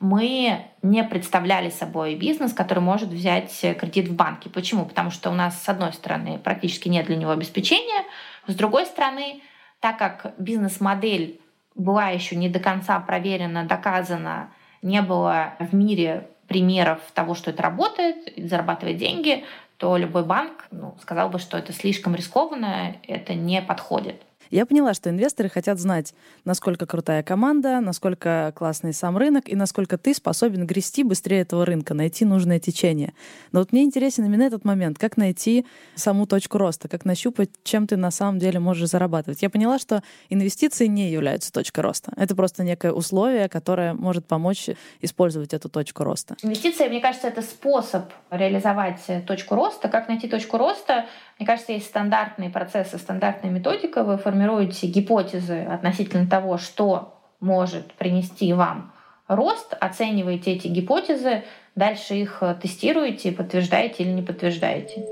мы 0.01 0.67
не 0.83 1.05
представляли 1.05 1.71
собой 1.71 2.17
бизнес, 2.17 2.53
который 2.53 2.81
может 2.81 3.11
взять 3.11 3.57
кредит 3.79 4.09
в 4.09 4.17
банке. 4.17 4.51
Почему? 4.51 4.85
Потому 4.85 5.13
что 5.13 5.31
у 5.31 5.33
нас, 5.33 5.63
с 5.63 5.69
одной 5.69 5.93
стороны, 5.93 6.41
практически 6.43 6.89
нет 6.89 7.07
для 7.07 7.15
него 7.15 7.31
обеспечения, 7.31 8.05
с 8.49 8.55
другой 8.57 8.85
стороны, 8.85 9.43
так 9.79 9.97
как 9.97 10.35
бизнес-модель 10.39 11.41
была 11.77 12.09
еще 12.09 12.35
не 12.35 12.49
до 12.49 12.59
конца 12.59 12.99
проверена, 12.99 13.63
доказана, 13.63 14.51
не 14.83 15.01
было 15.03 15.55
в 15.61 15.73
мире 15.73 16.31
примеров 16.49 16.99
того, 17.15 17.37
что 17.37 17.53
это 17.53 17.63
работает, 17.63 18.33
зарабатывает 18.37 18.97
деньги, 18.97 19.45
то 19.81 19.97
любой 19.97 20.25
банк 20.25 20.67
ну, 20.71 20.95
сказал 21.01 21.31
бы, 21.31 21.39
что 21.39 21.57
это 21.57 21.73
слишком 21.73 22.15
рискованно, 22.15 22.97
это 23.09 23.33
не 23.33 23.63
подходит. 23.63 24.23
Я 24.51 24.67
поняла, 24.67 24.95
что 24.95 25.11
инвесторы 25.11 25.49
хотят 25.49 25.79
знать, 25.79 26.13
насколько 26.45 26.85
крутая 26.85 27.23
команда, 27.23 27.81
насколько 27.81 28.53
классный 28.57 28.93
сам 28.93 29.17
рынок 29.17 29.49
и 29.49 29.55
насколько 29.55 29.97
ты 29.97 30.13
способен 30.13 30.67
грести 30.67 31.05
быстрее 31.05 31.43
этого 31.43 31.65
рынка, 31.65 31.95
найти 31.95 32.25
нужное 32.25 32.59
течение. 32.59 33.15
Но 33.53 33.61
вот 33.61 33.71
мне 33.73 33.85
интересен 33.85 34.25
именно 34.25 34.43
этот 34.43 34.65
момент, 34.65 34.99
как 34.99 35.17
найти 35.17 35.67
саму 35.95 36.27
точку 36.27 36.59
роста, 36.59 36.89
как 36.89 37.05
нащупать, 37.05 37.51
чем 37.63 37.87
ты 37.87 37.97
на 37.97 38.11
самом 38.11 38.41
деле 38.41 38.59
можешь 38.59 38.89
зарабатывать. 38.89 39.43
Я 39.43 39.51
поняла, 39.51 39.79
что 39.79 40.03
инвестиции 40.29 40.87
не 40.87 41.11
являются 41.11 41.53
точкой 41.53 41.81
роста. 41.81 42.13
Это 42.17 42.35
просто 42.35 42.65
некое 42.65 42.93
условие, 42.93 43.49
которое 43.49 43.95
может 43.95 44.27
помочь 44.27 44.69
использовать 45.01 45.55
эту 45.55 45.69
точку 45.69 46.03
роста. 46.03 46.37
Инвестиции, 46.43 46.89
мне 46.89 47.01
кажется, 47.01 47.29
это 47.29 47.43
способ 47.43 48.13
реализовать 48.31 49.01
точку 49.27 49.55
роста. 49.55 49.89
Как 49.89 50.09
найти 50.09 50.27
точку 50.27 50.59
роста? 50.59 51.07
Мне 51.41 51.47
кажется, 51.47 51.73
есть 51.73 51.87
стандартные 51.87 52.51
процессы, 52.51 52.99
стандартная 52.99 53.51
методика. 53.51 54.05
Вы 54.05 54.19
формируете 54.19 54.87
гипотезы 54.87 55.63
относительно 55.63 56.29
того, 56.29 56.59
что 56.59 57.19
может 57.41 57.95
принести 57.95 58.53
вам 58.53 58.93
рост, 59.27 59.75
оцениваете 59.81 60.53
эти 60.53 60.69
гипотезы, 60.69 61.45
дальше 61.75 62.17
их 62.17 62.43
тестируете, 62.61 63.33
подтверждаете 63.33 64.03
или 64.03 64.11
не 64.11 64.21
подтверждаете 64.21 65.07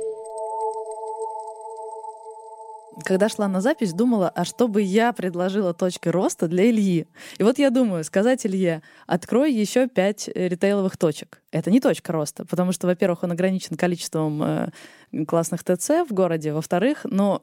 когда 3.05 3.29
шла 3.29 3.49
на 3.49 3.61
запись, 3.61 3.93
думала, 3.93 4.29
а 4.29 4.45
что 4.45 4.69
бы 4.69 4.83
я 4.83 5.13
предложила 5.13 5.75
точкой 5.75 6.11
роста 6.11 6.49
для 6.49 6.71
Ильи. 6.71 7.07
И 7.39 7.43
вот 7.43 7.59
я 7.59 7.71
думаю, 7.71 8.05
сказать 8.05 8.45
Илье, 8.47 8.83
открой 9.07 9.53
еще 9.53 9.89
пять 9.89 10.29
э, 10.29 10.49
ритейловых 10.49 10.97
точек. 10.97 11.43
Это 11.51 11.71
не 11.71 11.81
точка 11.81 12.13
роста, 12.13 12.45
потому 12.45 12.73
что, 12.73 12.87
во-первых, 12.87 13.23
он 13.23 13.33
ограничен 13.33 13.77
количеством 13.77 14.43
э, 14.43 15.25
классных 15.27 15.65
ТЦ 15.65 16.07
в 16.09 16.13
городе, 16.13 16.53
во-вторых, 16.53 17.01
но 17.05 17.43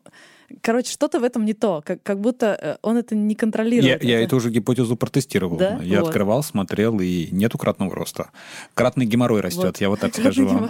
Короче, 0.61 0.91
что-то 0.91 1.19
в 1.19 1.23
этом 1.23 1.45
не 1.45 1.53
то, 1.53 1.81
как, 1.83 2.03
как 2.03 2.19
будто 2.19 2.57
э, 2.61 2.77
он 2.81 2.97
это 2.97 3.15
не 3.15 3.35
контролирует. 3.35 4.03
Я, 4.03 4.17
я 4.17 4.23
эту 4.23 4.35
уже 4.35 4.49
гипотезу 4.51 4.95
протестировал. 4.95 5.57
Да? 5.57 5.79
Я 5.81 6.01
вот. 6.01 6.07
открывал, 6.07 6.43
смотрел, 6.43 6.99
и 6.99 7.29
нету 7.31 7.57
кратного 7.57 7.95
роста. 7.95 8.29
Кратный 8.73 9.05
геморрой 9.05 9.41
растет, 9.41 9.65
вот. 9.65 9.81
я 9.81 9.89
вот 9.89 9.99
так 9.99 10.15
скажу 10.15 10.47
вам. 10.47 10.69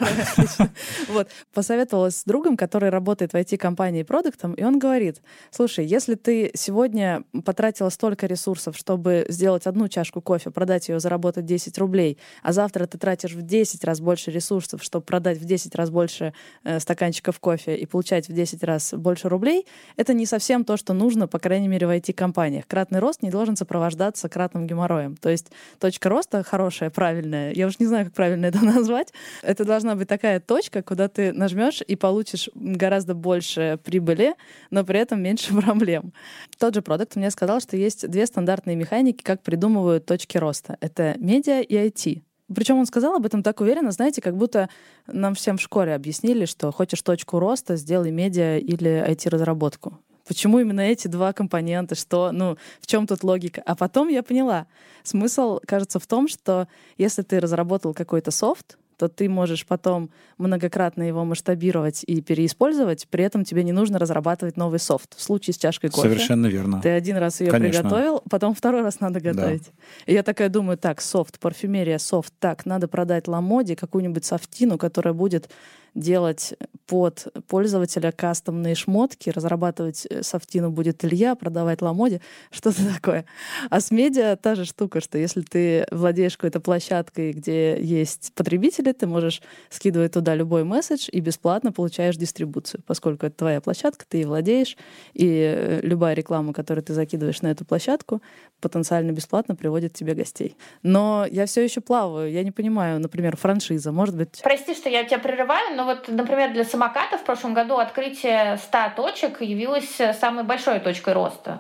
Вот. 1.07 1.27
Посоветовалась 1.53 2.17
с 2.17 2.23
другом, 2.23 2.57
который 2.57 2.89
работает 2.89 3.33
в 3.33 3.35
IT-компании 3.35 4.03
продуктом, 4.03 4.53
и 4.53 4.63
он 4.63 4.79
говорит, 4.79 5.21
слушай, 5.51 5.85
если 5.85 6.15
ты 6.15 6.51
сегодня 6.53 7.23
потратила 7.43 7.89
столько 7.89 8.27
ресурсов, 8.27 8.77
чтобы 8.77 9.25
сделать 9.29 9.65
одну 9.67 9.87
чашку 9.87 10.21
кофе, 10.21 10.51
продать 10.51 10.89
ее, 10.89 10.99
заработать 10.99 11.45
10 11.45 11.77
рублей, 11.77 12.17
а 12.43 12.53
завтра 12.53 12.85
ты 12.87 12.97
тратишь 12.97 13.33
в 13.33 13.41
10 13.41 13.83
раз 13.83 13.99
больше 13.99 14.31
ресурсов, 14.31 14.83
чтобы 14.83 15.05
продать 15.05 15.37
в 15.37 15.45
10 15.45 15.75
раз 15.75 15.89
больше 15.89 16.33
э, 16.63 16.79
стаканчиков 16.79 17.39
кофе 17.39 17.75
и 17.75 17.85
получать 17.85 18.27
в 18.27 18.33
10 18.33 18.63
раз 18.63 18.93
больше 18.93 19.29
рублей, 19.29 19.64
это 19.97 20.13
не 20.13 20.25
совсем 20.25 20.65
то, 20.65 20.77
что 20.77 20.93
нужно, 20.93 21.27
по 21.27 21.39
крайней 21.39 21.67
мере, 21.67 21.87
в 21.87 21.89
IT-компаниях. 21.89 22.67
Кратный 22.67 22.99
рост 22.99 23.21
не 23.21 23.29
должен 23.29 23.55
сопровождаться 23.55 24.29
кратным 24.29 24.67
геморроем. 24.67 25.15
То 25.17 25.29
есть 25.29 25.51
точка 25.79 26.09
роста 26.09 26.43
хорошая, 26.43 26.89
правильная, 26.89 27.53
я 27.53 27.67
уж 27.67 27.79
не 27.79 27.85
знаю, 27.85 28.05
как 28.05 28.13
правильно 28.13 28.45
это 28.45 28.63
назвать, 28.65 29.13
это 29.41 29.65
должна 29.65 29.95
быть 29.95 30.07
такая 30.07 30.39
точка, 30.39 30.81
куда 30.81 31.07
ты 31.07 31.33
нажмешь 31.33 31.81
и 31.85 31.95
получишь 31.95 32.49
гораздо 32.55 33.15
больше 33.15 33.79
прибыли, 33.83 34.35
но 34.71 34.83
при 34.83 34.99
этом 34.99 35.21
меньше 35.21 35.53
проблем. 35.61 36.13
Тот 36.57 36.75
же 36.75 36.81
продукт 36.81 37.15
мне 37.15 37.31
сказал, 37.31 37.59
что 37.59 37.77
есть 37.77 38.07
две 38.09 38.25
стандартные 38.25 38.75
механики, 38.75 39.23
как 39.23 39.41
придумывают 39.41 40.05
точки 40.05 40.37
роста. 40.37 40.77
Это 40.81 41.15
медиа 41.17 41.61
и 41.61 41.75
IT. 41.75 42.21
Причем 42.53 42.77
он 42.77 42.85
сказал 42.85 43.15
об 43.15 43.25
этом 43.25 43.41
так 43.41 43.59
уверенно, 43.61 43.91
знаете, 43.91 44.21
как 44.21 44.35
будто 44.37 44.69
нам 45.07 45.33
всем 45.33 45.57
в 45.57 45.61
школе 45.61 45.95
объяснили, 45.95 46.45
что 46.45 46.71
хочешь 46.71 47.01
точку 47.01 47.39
роста, 47.39 47.75
сделай 47.75 48.11
медиа 48.11 48.57
или 48.57 49.03
IT-разработку. 49.09 49.99
Почему 50.27 50.59
именно 50.59 50.81
эти 50.81 51.07
два 51.07 51.33
компонента? 51.33 51.95
Что, 51.95 52.31
ну, 52.31 52.57
в 52.81 52.87
чем 52.87 53.05
тут 53.05 53.23
логика? 53.23 53.61
А 53.65 53.75
потом 53.75 54.07
я 54.07 54.23
поняла. 54.23 54.67
Смысл, 55.03 55.59
кажется, 55.65 55.99
в 55.99 56.07
том, 56.07 56.27
что 56.27 56.67
если 56.97 57.21
ты 57.21 57.39
разработал 57.39 57.93
какой-то 57.93 58.31
софт, 58.31 58.77
то 58.97 59.07
ты 59.07 59.29
можешь 59.29 59.65
потом 59.65 60.09
многократно 60.37 61.03
его 61.03 61.25
масштабировать 61.25 62.03
и 62.05 62.21
переиспользовать, 62.21 63.07
при 63.09 63.23
этом 63.23 63.43
тебе 63.43 63.63
не 63.63 63.71
нужно 63.71 63.99
разрабатывать 63.99 64.57
новый 64.57 64.79
софт. 64.79 65.15
В 65.17 65.21
случае 65.21 65.53
с 65.53 65.57
чашкой 65.57 65.89
кофе. 65.89 66.09
Совершенно 66.09 66.47
верно. 66.47 66.81
Ты 66.81 66.89
один 66.89 67.17
раз 67.17 67.41
ее 67.41 67.51
Конечно. 67.51 67.81
приготовил, 67.81 68.21
потом 68.29 68.53
второй 68.53 68.81
раз 68.81 68.99
надо 68.99 69.19
готовить. 69.19 69.63
Да. 69.65 70.11
И 70.11 70.13
я 70.13 70.23
такая 70.23 70.49
думаю, 70.49 70.77
так, 70.77 71.01
софт, 71.01 71.39
парфюмерия, 71.39 71.97
софт, 71.97 72.33
так, 72.39 72.65
надо 72.65 72.87
продать 72.87 73.27
Ламоде 73.27 73.75
какую-нибудь 73.75 74.25
софтину, 74.25 74.77
которая 74.77 75.13
будет 75.13 75.49
делать 75.95 76.53
под 76.87 77.27
пользователя 77.47 78.11
кастомные 78.11 78.75
шмотки, 78.75 79.29
разрабатывать 79.29 80.05
э, 80.09 80.21
софтину 80.21 80.69
будет 80.69 81.03
Илья, 81.03 81.35
продавать 81.35 81.81
Ламоде, 81.81 82.21
что-то 82.51 82.85
такое. 82.93 83.25
А 83.69 83.79
с 83.79 83.91
медиа 83.91 84.35
та 84.35 84.55
же 84.55 84.65
штука, 84.65 85.01
что 85.01 85.17
если 85.17 85.41
ты 85.41 85.85
владеешь 85.91 86.37
какой-то 86.37 86.59
площадкой, 86.59 87.31
где 87.31 87.81
есть 87.81 88.33
потребители, 88.35 88.91
ты 88.91 89.07
можешь 89.07 89.41
скидывать 89.69 90.13
туда 90.13 90.35
любой 90.35 90.63
месседж 90.63 91.09
и 91.11 91.21
бесплатно 91.21 91.71
получаешь 91.71 92.17
дистрибуцию, 92.17 92.83
поскольку 92.85 93.25
это 93.25 93.37
твоя 93.37 93.61
площадка, 93.61 94.05
ты 94.07 94.17
ей 94.17 94.25
владеешь, 94.25 94.77
и 95.13 95.27
э, 95.27 95.79
любая 95.81 96.13
реклама, 96.13 96.53
которую 96.53 96.83
ты 96.83 96.93
закидываешь 96.93 97.41
на 97.41 97.47
эту 97.47 97.65
площадку, 97.65 98.21
потенциально 98.59 99.11
бесплатно 99.11 99.55
приводит 99.55 99.93
тебе 99.93 100.13
гостей. 100.13 100.57
Но 100.83 101.25
я 101.31 101.45
все 101.45 101.63
еще 101.63 101.81
плаваю, 101.81 102.31
я 102.31 102.43
не 102.43 102.51
понимаю, 102.51 102.99
например, 102.99 103.37
франшиза, 103.37 103.91
может 103.91 104.15
быть... 104.15 104.41
Прости, 104.43 104.75
что 104.75 104.89
я 104.89 105.03
тебя 105.03 105.19
прерываю, 105.19 105.75
но 105.75 105.84
вот, 105.85 106.07
например, 106.07 106.53
для 106.53 106.63
самоката 106.63 107.17
в 107.17 107.23
прошлом 107.23 107.53
году 107.53 107.77
открытие 107.77 108.57
100 108.57 108.77
точек 108.95 109.41
явилось 109.41 110.01
самой 110.19 110.43
большой 110.43 110.79
точкой 110.79 111.13
роста. 111.13 111.59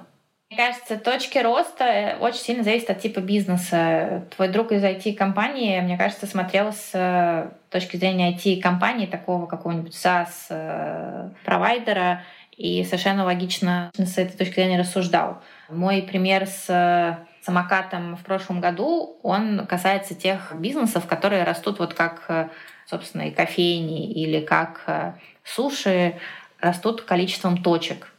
Мне 0.51 0.59
кажется, 0.59 0.97
точки 0.97 1.39
роста 1.39 2.17
очень 2.19 2.39
сильно 2.39 2.63
зависят 2.63 2.91
от 2.91 2.99
типа 2.99 3.19
бизнеса. 3.19 4.27
Твой 4.35 4.49
друг 4.49 4.71
из 4.71 4.83
IT-компании, 4.83 5.81
мне 5.81 5.97
кажется, 5.97 6.27
смотрел 6.27 6.71
с 6.71 6.91
э, 6.93 7.49
точки 7.71 7.97
зрения 7.97 8.35
IT-компании, 8.35 9.07
такого 9.07 9.47
какого-нибудь 9.47 9.95
SaaS-провайдера, 9.95 12.19
и 12.57 12.83
совершенно 12.83 13.25
логично 13.25 13.91
с 13.97 14.17
этой 14.17 14.37
точки 14.37 14.55
зрения 14.55 14.79
рассуждал. 14.79 15.41
Мой 15.69 16.01
пример 16.01 16.47
с 16.47 17.25
самокатом 17.41 18.15
в 18.15 18.23
прошлом 18.23 18.59
году, 18.59 19.19
он 19.21 19.65
касается 19.67 20.15
тех 20.15 20.53
бизнесов, 20.57 21.05
которые 21.05 21.43
растут 21.43 21.79
вот 21.79 21.93
как 21.93 22.51
собственно, 22.85 23.23
и 23.23 23.31
кофейни 23.31 24.11
или 24.11 24.39
как 24.39 24.83
э, 24.87 25.13
суши 25.43 26.15
растут 26.59 27.01
количеством 27.01 27.61
точек. 27.61 28.11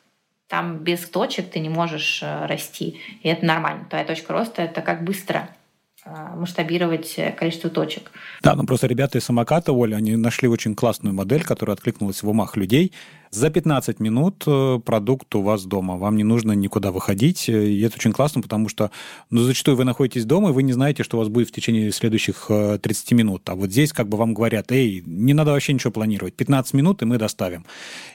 Там 0.48 0.78
без 0.78 1.08
точек 1.08 1.50
ты 1.50 1.60
не 1.60 1.68
можешь 1.68 2.20
э, 2.22 2.46
расти, 2.46 3.00
и 3.22 3.28
это 3.28 3.44
нормально. 3.44 3.86
Твоя 3.88 4.04
точка 4.04 4.32
роста— 4.32 4.62
это 4.62 4.82
как 4.82 5.04
быстро 5.04 5.48
э, 6.04 6.10
масштабировать 6.36 7.18
количество 7.36 7.70
точек. 7.70 8.10
Да, 8.42 8.54
ну 8.54 8.66
просто 8.66 8.86
ребята 8.86 9.18
из 9.18 9.24
самоката, 9.24 9.72
Оля, 9.72 9.96
они 9.96 10.16
нашли 10.16 10.48
очень 10.48 10.74
классную 10.74 11.14
модель, 11.14 11.44
которая 11.44 11.74
откликнулась 11.74 12.22
в 12.22 12.28
умах 12.28 12.56
людей, 12.56 12.92
за 13.36 13.50
15 13.50 14.00
минут 14.00 14.44
э, 14.46 14.80
продукт 14.84 15.34
у 15.34 15.42
вас 15.42 15.64
дома. 15.64 15.96
Вам 15.96 16.16
не 16.16 16.24
нужно 16.24 16.52
никуда 16.52 16.90
выходить. 16.90 17.48
И 17.48 17.80
это 17.82 17.96
очень 17.96 18.12
классно, 18.12 18.40
потому 18.40 18.68
что 18.68 18.90
ну, 19.30 19.42
зачастую 19.42 19.76
вы 19.76 19.84
находитесь 19.84 20.24
дома, 20.24 20.48
и 20.48 20.52
вы 20.52 20.62
не 20.62 20.72
знаете, 20.72 21.02
что 21.02 21.18
у 21.18 21.20
вас 21.20 21.28
будет 21.28 21.48
в 21.48 21.52
течение 21.52 21.92
следующих 21.92 22.46
30 22.48 23.12
э, 23.12 23.14
минут. 23.14 23.48
А 23.48 23.54
вот 23.54 23.70
здесь 23.70 23.92
как 23.92 24.08
бы 24.08 24.16
вам 24.16 24.34
говорят, 24.34 24.72
эй, 24.72 25.02
не 25.06 25.34
надо 25.34 25.52
вообще 25.52 25.74
ничего 25.74 25.92
планировать. 25.92 26.34
15 26.34 26.74
минут, 26.74 27.02
и 27.02 27.04
мы 27.04 27.18
доставим. 27.18 27.66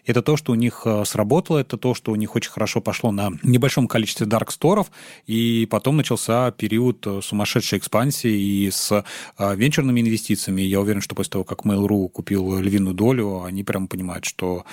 Это 0.05 0.21
то, 0.21 0.36
что 0.38 0.51
у 0.51 0.55
них 0.55 0.81
э, 0.86 1.05
сработало, 1.05 1.60
это 1.60 1.77
то, 1.77 1.93
что 1.93 2.12
у 2.12 2.15
них 2.15 2.36
очень 2.36 2.51
хорошо 2.51 2.81
пошло 2.81 3.12
на 3.12 3.31
небольшом 3.43 3.88
количестве 3.88 4.25
дарк-сторов, 4.25 4.91
и 5.27 5.67
потом 5.69 5.97
начался 5.97 6.51
период 6.51 7.07
сумасшедшей 7.21 7.77
экспансии 7.77 8.65
и 8.65 8.71
с 8.71 9.03
венчурными 9.38 10.01
инвестициями. 10.01 10.62
Я 10.62 10.81
уверен, 10.81 11.01
что 11.01 11.15
после 11.15 11.31
того, 11.31 11.43
как 11.43 11.65
Mail.ru 11.65 12.10
купил 12.10 12.57
львиную 12.57 12.95
долю, 12.95 13.43
они 13.43 13.63
прямо 13.63 13.88
понимают, 13.88 14.25
что 14.25 14.65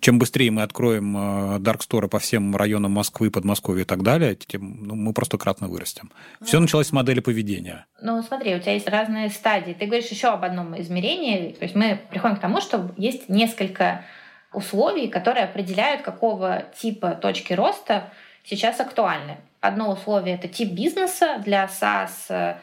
чем 0.00 0.18
быстрее 0.18 0.50
мы 0.50 0.62
откроем 0.62 1.16
э, 1.16 1.58
Dark 1.58 1.80
Store 1.80 2.08
по 2.08 2.18
всем 2.18 2.54
районам 2.56 2.92
Москвы, 2.92 3.30
Подмосковья 3.30 3.82
и 3.82 3.86
так 3.86 4.02
далее, 4.02 4.34
тем 4.34 4.86
ну, 4.86 4.94
мы 4.94 5.12
просто 5.12 5.38
кратно 5.38 5.68
вырастем. 5.68 6.10
Все 6.42 6.60
началось 6.60 6.88
с 6.88 6.92
модели 6.92 7.20
поведения. 7.20 7.86
Ну, 8.00 8.22
смотри, 8.22 8.54
у 8.54 8.60
тебя 8.60 8.72
есть 8.72 8.88
разные 8.88 9.30
стадии. 9.30 9.76
Ты 9.78 9.86
говоришь 9.86 10.10
еще 10.10 10.28
об 10.28 10.44
одном 10.44 10.80
измерении. 10.80 11.52
То 11.52 11.64
есть 11.64 11.74
мы 11.74 12.00
приходим 12.10 12.36
к 12.36 12.40
тому, 12.40 12.60
что 12.60 12.92
есть 12.96 13.28
несколько 13.28 14.04
условий, 14.52 15.08
которые 15.08 15.44
определяют, 15.44 16.02
какого 16.02 16.64
типа 16.78 17.12
точки 17.12 17.52
роста 17.52 18.10
сейчас 18.44 18.80
актуальны. 18.80 19.38
Одно 19.60 19.92
условие— 19.92 20.34
это 20.36 20.48
тип 20.48 20.72
бизнеса 20.72 21.40
для 21.44 21.66
SaaS 21.66 22.10
э, 22.28 22.56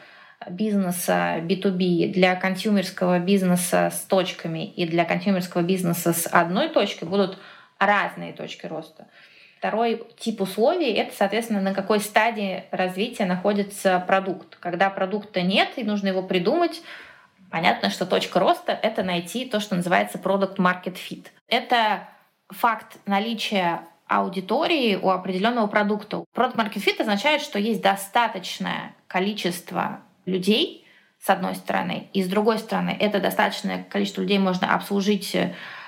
бизнеса 0.48 1.38
B2B, 1.40 2.12
для 2.12 2.34
консюмерского 2.36 3.18
бизнеса 3.18 3.90
с 3.92 4.00
точками 4.00 4.66
и 4.66 4.86
для 4.86 5.04
консюмерского 5.04 5.62
бизнеса 5.62 6.12
с 6.12 6.26
одной 6.26 6.68
точкой 6.68 7.04
будут 7.04 7.38
разные 7.78 8.32
точки 8.32 8.66
роста. 8.66 9.06
Второй 9.58 10.02
тип 10.18 10.40
условий— 10.40 10.92
это, 10.94 11.14
соответственно, 11.14 11.60
на 11.60 11.74
какой 11.74 12.00
стадии 12.00 12.64
развития 12.70 13.26
находится 13.26 14.02
продукт. 14.06 14.56
Когда 14.56 14.88
продукта 14.88 15.42
нет 15.42 15.70
и 15.76 15.84
нужно 15.84 16.08
его 16.08 16.22
придумать, 16.22 16.80
понятно, 17.50 17.90
что 17.90 18.06
точка 18.06 18.40
роста— 18.40 18.72
это 18.82 19.02
найти 19.02 19.44
то, 19.44 19.60
что 19.60 19.76
называется 19.76 20.16
product 20.16 20.56
market 20.56 20.96
fit. 20.96 21.26
Это 21.46 22.08
факт 22.48 22.96
наличия 23.04 23.82
аудитории 24.06 24.96
у 24.96 25.10
определенного 25.10 25.66
продукта. 25.66 26.24
Product 26.34 26.56
market 26.56 26.82
fit 26.82 26.98
означает, 26.98 27.42
что 27.42 27.58
есть 27.58 27.82
достаточное 27.82 28.94
количество 29.06 30.00
людей, 30.26 30.86
с 31.18 31.28
одной 31.28 31.54
стороны, 31.54 32.08
и 32.12 32.22
с 32.22 32.28
другой 32.28 32.58
стороны, 32.58 32.96
это 32.98 33.20
достаточное 33.20 33.84
количество 33.84 34.22
людей 34.22 34.38
можно 34.38 34.74
обслужить 34.74 35.36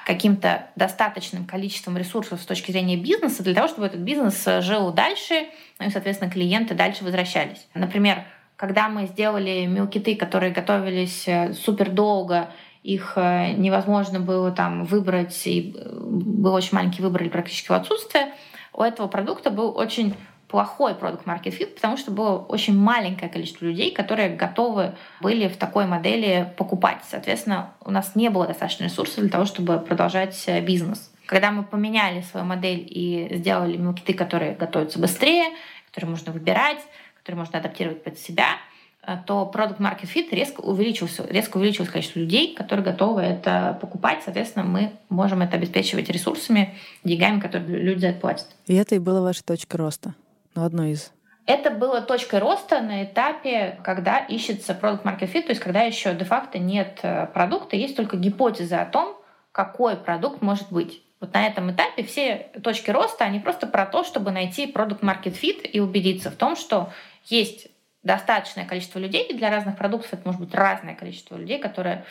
каким-то 0.05 0.67
достаточным 0.77 1.47
количеством 1.47 1.97
ресурсов 1.97 2.41
с 2.41 2.45
точки 2.45 2.71
зрения 2.71 2.97
бизнеса 2.97 3.43
для 3.43 3.55
того, 3.55 3.69
чтобы 3.69 3.87
этот 3.87 4.01
бизнес 4.01 4.47
жил 4.61 4.93
дальше, 4.93 5.47
ну 5.79 5.87
и, 5.87 5.91
соответственно, 5.91 6.31
клиенты 6.31 6.75
дальше 6.75 7.05
возвращались. 7.05 7.67
Например, 7.75 8.25
когда 8.63 8.89
мы 8.89 9.07
сделали 9.07 9.67
мелкиты, 9.67 10.15
которые 10.15 10.53
готовились 10.53 11.27
э, 11.27 11.53
супер 11.53 11.91
долго, 11.91 12.53
их 12.85 13.15
э, 13.17 13.55
невозможно 13.55 14.21
было 14.21 14.53
там 14.53 14.85
выбрать, 14.85 15.47
и 15.47 15.75
э, 15.77 15.99
был 16.01 16.55
очень 16.55 16.77
маленький 16.77 17.03
выбор 17.03 17.23
или 17.23 17.29
практически 17.29 17.69
в 17.69 17.73
отсутствие, 17.73 18.33
у 18.73 18.83
этого 18.83 19.09
продукта 19.09 19.51
был 19.51 19.77
очень 19.77 20.15
плохой 20.53 20.95
продукт 20.95 21.27
market 21.27 21.59
fit, 21.59 21.75
потому 21.75 21.97
что 21.97 22.11
было 22.11 22.37
очень 22.37 22.77
маленькое 22.77 23.31
количество 23.31 23.65
людей, 23.65 23.91
которые 23.91 24.29
готовы 24.29 24.95
были 25.23 25.49
в 25.49 25.57
такой 25.57 25.87
модели 25.87 26.53
покупать. 26.59 26.99
Соответственно, 27.09 27.73
у 27.83 27.91
нас 27.91 28.15
не 28.15 28.29
было 28.29 28.47
достаточно 28.47 28.85
ресурсов 28.85 29.21
для 29.21 29.31
того, 29.31 29.47
чтобы 29.47 29.79
продолжать 29.79 30.41
э, 30.47 30.61
бизнес. 30.61 31.11
Когда 31.25 31.53
мы 31.53 31.63
поменяли 31.63 32.21
свою 32.21 32.45
модель 32.45 32.87
и 32.87 33.29
сделали 33.39 33.79
мелкиты, 33.79 34.13
которые 34.13 34.55
готовятся 34.55 34.99
быстрее, 34.99 35.47
которые 35.87 36.11
можно 36.11 36.33
выбирать, 36.33 36.81
которые 37.17 37.39
можно 37.39 37.59
адаптировать 37.59 38.05
под 38.05 38.19
себя, 38.19 38.59
э, 39.07 39.17
то 39.25 39.47
продукт 39.47 39.81
market 39.81 40.11
fit 40.15 40.29
резко 40.33 40.61
увеличился, 40.61 41.27
резко 41.31 41.57
увеличилось 41.57 41.89
количество 41.89 42.19
людей, 42.19 42.55
которые 42.55 42.85
готовы 42.85 43.23
это 43.23 43.79
покупать. 43.81 44.19
Соответственно, 44.23 44.67
мы 44.67 44.93
можем 45.09 45.41
это 45.41 45.57
обеспечивать 45.57 46.11
ресурсами, 46.11 46.75
деньгами, 47.05 47.41
которые 47.41 47.83
люди 47.83 48.01
за 48.01 48.09
это 48.09 48.21
платят. 48.21 48.49
И 48.67 48.75
это 48.75 48.97
и 48.97 48.99
была 48.99 49.23
ваша 49.23 49.43
точка 49.43 49.79
роста 49.79 50.15
ну, 50.55 50.65
одной 50.65 50.93
из. 50.93 51.13
Это 51.47 51.71
было 51.71 52.01
точкой 52.01 52.39
роста 52.39 52.81
на 52.81 53.05
этапе, 53.05 53.81
когда 53.83 54.19
ищется 54.19 54.75
продукт 54.75 55.05
market 55.05 55.33
fit, 55.33 55.43
то 55.43 55.51
есть 55.51 55.61
когда 55.61 55.83
еще 55.83 56.15
де-факто 56.15 56.59
нет 56.59 57.01
э, 57.03 57.27
продукта, 57.27 57.75
есть 57.75 57.97
только 57.97 58.17
гипотеза 58.17 58.83
о 58.83 58.87
том, 58.87 59.17
какой 59.51 59.97
продукт 59.97 60.41
может 60.41 60.71
быть. 60.71 61.03
Вот 61.21 61.35
на 61.35 61.47
этом 61.47 61.73
этапе 61.73 62.05
все 62.05 62.51
точки 62.63 62.91
роста, 62.91 63.25
они 63.25 63.41
просто 63.41 63.67
про 63.67 63.87
то, 63.87 64.05
чтобы 64.05 64.31
найти 64.31 64.67
продукт 64.67 65.03
market 65.03 65.39
fit 65.41 65.63
и 65.63 65.81
убедиться 65.81 66.31
в 66.31 66.37
том, 66.37 66.55
что 66.57 66.93
есть 67.25 67.69
достаточное 68.03 68.65
количество 68.65 68.99
людей, 68.99 69.25
и 69.25 69.35
для 69.35 69.51
разных 69.51 69.77
продуктов 69.77 70.13
это 70.13 70.23
может 70.25 70.41
быть 70.41 70.55
разное 70.55 70.95
количество 70.95 71.37
людей, 71.37 71.59
которые 71.59 72.05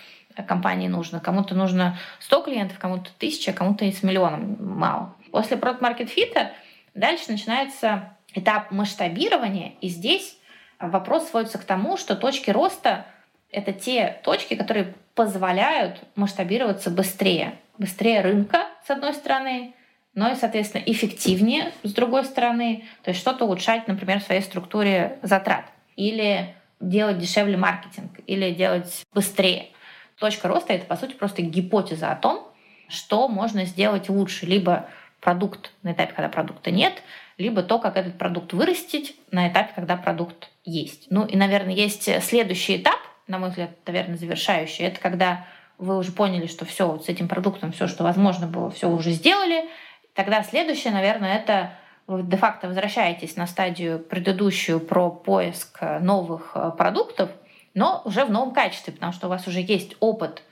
компании 0.48 0.88
нужно. 0.88 1.20
Кому-то 1.20 1.56
нужно 1.56 1.98
100 2.20 2.44
клиентов, 2.44 2.80
кому-то 2.80 3.10
1000, 3.18 3.54
кому-то 3.54 3.86
с 3.86 4.04
миллионом 4.04 4.58
мало. 4.60 5.16
После 5.32 5.58
продукт 5.58 5.84
market 5.84 6.10
fit 6.14 6.50
дальше 6.94 7.32
начинается 7.32 8.16
этап 8.34 8.72
масштабирования, 8.72 9.74
и 9.82 9.90
здесь 9.90 10.38
вопрос 10.80 11.30
сводится 11.30 11.58
к 11.58 11.64
тому, 11.64 11.98
что 11.98 12.16
точки 12.16 12.50
роста— 12.52 13.06
это 13.52 13.74
те 13.74 14.20
точки, 14.24 14.56
которые 14.56 14.94
позволяют 15.16 16.02
масштабироваться 16.16 16.90
быстрее. 16.90 17.56
Быстрее 17.78 18.22
рынка, 18.22 18.68
с 18.86 18.90
одной 18.90 19.14
стороны, 19.14 19.74
но 20.14 20.32
и, 20.32 20.36
соответственно, 20.36 20.84
эффективнее, 20.86 21.72
с 21.84 21.94
другой 21.94 22.26
стороны. 22.26 22.86
То 23.04 23.10
есть 23.12 23.22
что-то 23.22 23.46
улучшать, 23.46 23.88
например, 23.88 24.20
в 24.20 24.24
своей 24.24 24.42
структуре 24.42 25.20
затрат. 25.22 25.66
Или 25.96 26.56
делать 26.80 27.18
дешевле 27.18 27.58
маркетинг, 27.58 28.20
или 28.28 28.52
делать 28.52 29.04
быстрее. 29.14 29.70
Точка 30.18 30.48
роста— 30.48 30.74
это, 30.74 30.86
по 30.86 30.96
сути, 30.96 31.14
просто 31.14 31.42
гипотеза 31.42 32.12
о 32.12 32.16
том, 32.16 32.48
что 32.88 33.28
можно 33.28 33.66
сделать 33.66 34.10
лучше. 34.10 34.46
Либо 34.46 34.88
продукт 35.20 35.72
на 35.82 35.94
этапе, 35.94 36.14
когда 36.14 36.30
продукта 36.30 36.72
нет, 36.72 37.02
либо 37.42 37.64
то, 37.64 37.80
как 37.80 37.98
этот 37.98 38.18
продукт 38.18 38.54
вырастить 38.54 39.16
на 39.32 39.50
этапе, 39.50 39.74
когда 39.76 39.98
продукт 39.98 40.50
есть. 40.64 41.08
Ну 41.10 41.26
и, 41.26 41.36
наверное, 41.36 41.74
есть 41.74 42.10
следующий 42.24 42.78
этап, 42.78 43.00
на 43.28 43.40
мой 43.40 43.50
взгляд, 43.50 43.72
наверное, 43.86 44.18
завершающий. 44.18 44.86
Это 44.86 45.00
когда 45.00 45.46
вы 45.78 45.98
уже 45.98 46.12
поняли, 46.12 46.46
что 46.48 46.66
все 46.66 46.88
вот 46.88 47.06
с 47.06 47.10
этим 47.10 47.28
продуктом, 47.28 47.72
все, 47.72 47.88
что 47.88 48.04
возможно 48.04 48.48
было, 48.48 48.70
все 48.70 48.88
уже 48.88 49.12
сделали. 49.12 49.66
Тогда 50.14 50.44
следующее, 50.44 50.94
наверное, 50.94 51.36
это 51.38 51.72
вы 52.08 52.24
де-факто 52.24 52.68
возвращаетесь 52.68 53.36
на 53.36 53.48
стадию 53.48 54.00
предыдущую 54.00 54.80
про 54.80 55.10
поиск 55.10 55.82
новых 56.02 56.52
э, 56.56 56.72
продуктов, 56.78 57.30
но 57.74 58.02
уже 58.06 58.26
в 58.26 58.32
новом 58.32 58.54
качестве, 58.54 58.94
потому 58.94 59.14
что 59.14 59.28
у 59.28 59.30
вас 59.30 59.48
уже 59.48 59.62
есть 59.62 59.96
опыт 60.00 60.44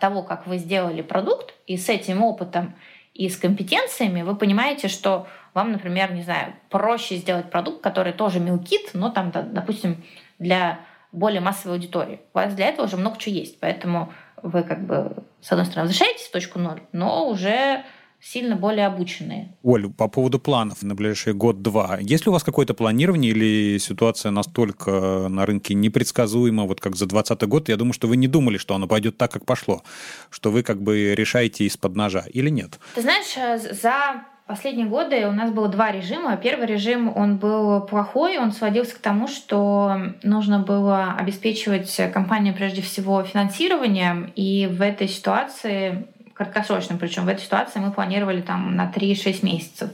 того, 0.00 0.22
как 0.22 0.46
вы 0.46 0.58
сделали 0.58 1.02
продукт, 1.02 1.54
и 1.66 1.76
с 1.76 1.88
этим 1.88 2.22
опытом 2.22 2.74
и 3.14 3.28
с 3.28 3.36
компетенциями 3.36 4.22
вы 4.22 4.34
понимаете, 4.34 4.88
что 4.88 5.28
вам, 5.54 5.72
например, 5.72 6.12
не 6.12 6.22
знаю, 6.22 6.54
проще 6.68 7.16
сделать 7.16 7.50
продукт, 7.50 7.82
который 7.82 8.12
тоже 8.12 8.40
мелкит, 8.40 8.90
но 8.92 9.08
там, 9.08 9.30
допустим, 9.32 10.04
для 10.38 10.80
более 11.12 11.40
массовой 11.40 11.76
аудитории. 11.76 12.20
У 12.34 12.38
вас 12.38 12.54
для 12.54 12.66
этого 12.66 12.86
уже 12.86 12.96
много 12.96 13.18
чего 13.18 13.36
есть. 13.36 13.60
Поэтому 13.60 14.12
вы 14.42 14.62
как 14.64 14.84
бы, 14.84 15.24
с 15.40 15.50
одной 15.52 15.66
стороны, 15.66 15.88
возвращаетесь 15.88 16.26
в 16.26 16.32
точку 16.32 16.58
ноль, 16.58 16.82
но 16.92 17.28
уже 17.28 17.84
сильно 18.20 18.56
более 18.56 18.86
обученные. 18.86 19.54
Оль, 19.62 19.88
по 19.90 20.08
поводу 20.08 20.40
планов 20.40 20.82
на 20.82 20.94
ближайший 20.94 21.34
год-два. 21.34 21.98
Есть 22.00 22.24
ли 22.24 22.30
у 22.30 22.32
вас 22.32 22.42
какое-то 22.42 22.74
планирование 22.74 23.30
или 23.32 23.78
ситуация 23.78 24.30
настолько 24.32 25.28
на 25.28 25.46
рынке 25.46 25.74
непредсказуема, 25.74 26.64
вот 26.64 26.80
как 26.80 26.96
за 26.96 27.06
2020 27.06 27.48
год? 27.48 27.68
Я 27.68 27.76
думаю, 27.76 27.92
что 27.92 28.08
вы 28.08 28.16
не 28.16 28.26
думали, 28.26 28.56
что 28.56 28.74
оно 28.74 28.88
пойдет 28.88 29.18
так, 29.18 29.30
как 29.30 29.44
пошло, 29.44 29.82
что 30.30 30.50
вы 30.50 30.62
как 30.62 30.82
бы 30.82 31.14
решаете 31.14 31.64
из-под 31.64 31.96
ножа 31.96 32.24
или 32.32 32.48
нет? 32.48 32.80
Ты 32.94 33.02
знаешь, 33.02 33.36
э, 33.36 33.58
за 33.58 34.24
последние 34.46 34.86
годы 34.86 35.26
у 35.26 35.32
нас 35.32 35.50
было 35.50 35.68
два 35.68 35.90
режима. 35.90 36.36
Первый 36.36 36.66
режим, 36.66 37.12
он 37.16 37.36
был 37.36 37.80
плохой, 37.82 38.38
он 38.38 38.52
сводился 38.52 38.94
к 38.94 38.98
тому, 38.98 39.26
что 39.28 39.96
нужно 40.22 40.58
было 40.58 41.14
обеспечивать 41.18 41.94
компанию 42.12 42.54
прежде 42.54 42.82
всего 42.82 43.22
финансированием, 43.22 44.32
и 44.36 44.66
в 44.66 44.82
этой 44.82 45.08
ситуации 45.08 46.06
краткосрочным, 46.34 46.98
причем 46.98 47.24
в 47.24 47.28
этой 47.28 47.42
ситуации 47.42 47.78
мы 47.78 47.92
планировали 47.92 48.40
там 48.40 48.74
на 48.76 48.90
3-6 48.90 49.44
месяцев. 49.44 49.90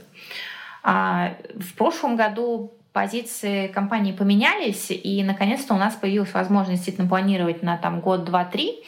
А 0.83 1.35
в 1.55 1.75
прошлом 1.75 2.17
году 2.17 2.73
позиции 2.93 3.69
компании 3.69 4.13
поменялись, 4.13 4.91
и 4.91 5.23
наконец-то 5.23 5.75
у 5.75 5.77
нас 5.77 5.95
появилась 5.95 6.33
возможность 6.33 6.79
действительно 6.79 7.09
планировать 7.09 7.63
на 7.63 7.77
там, 7.77 8.01
год, 8.01 8.25
два, 8.25 8.45
три. 8.45 8.83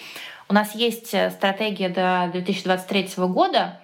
У 0.48 0.54
нас 0.54 0.74
есть 0.74 1.14
стратегия 1.32 1.88
до 1.88 2.30
2023 2.32 3.10
года, 3.26 3.78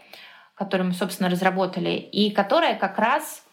которую 0.58 0.88
мы, 0.88 0.94
собственно, 0.94 1.30
разработали, 1.30 1.90
и 1.90 2.30
которая 2.30 2.76
как 2.76 2.98
раз 2.98 3.44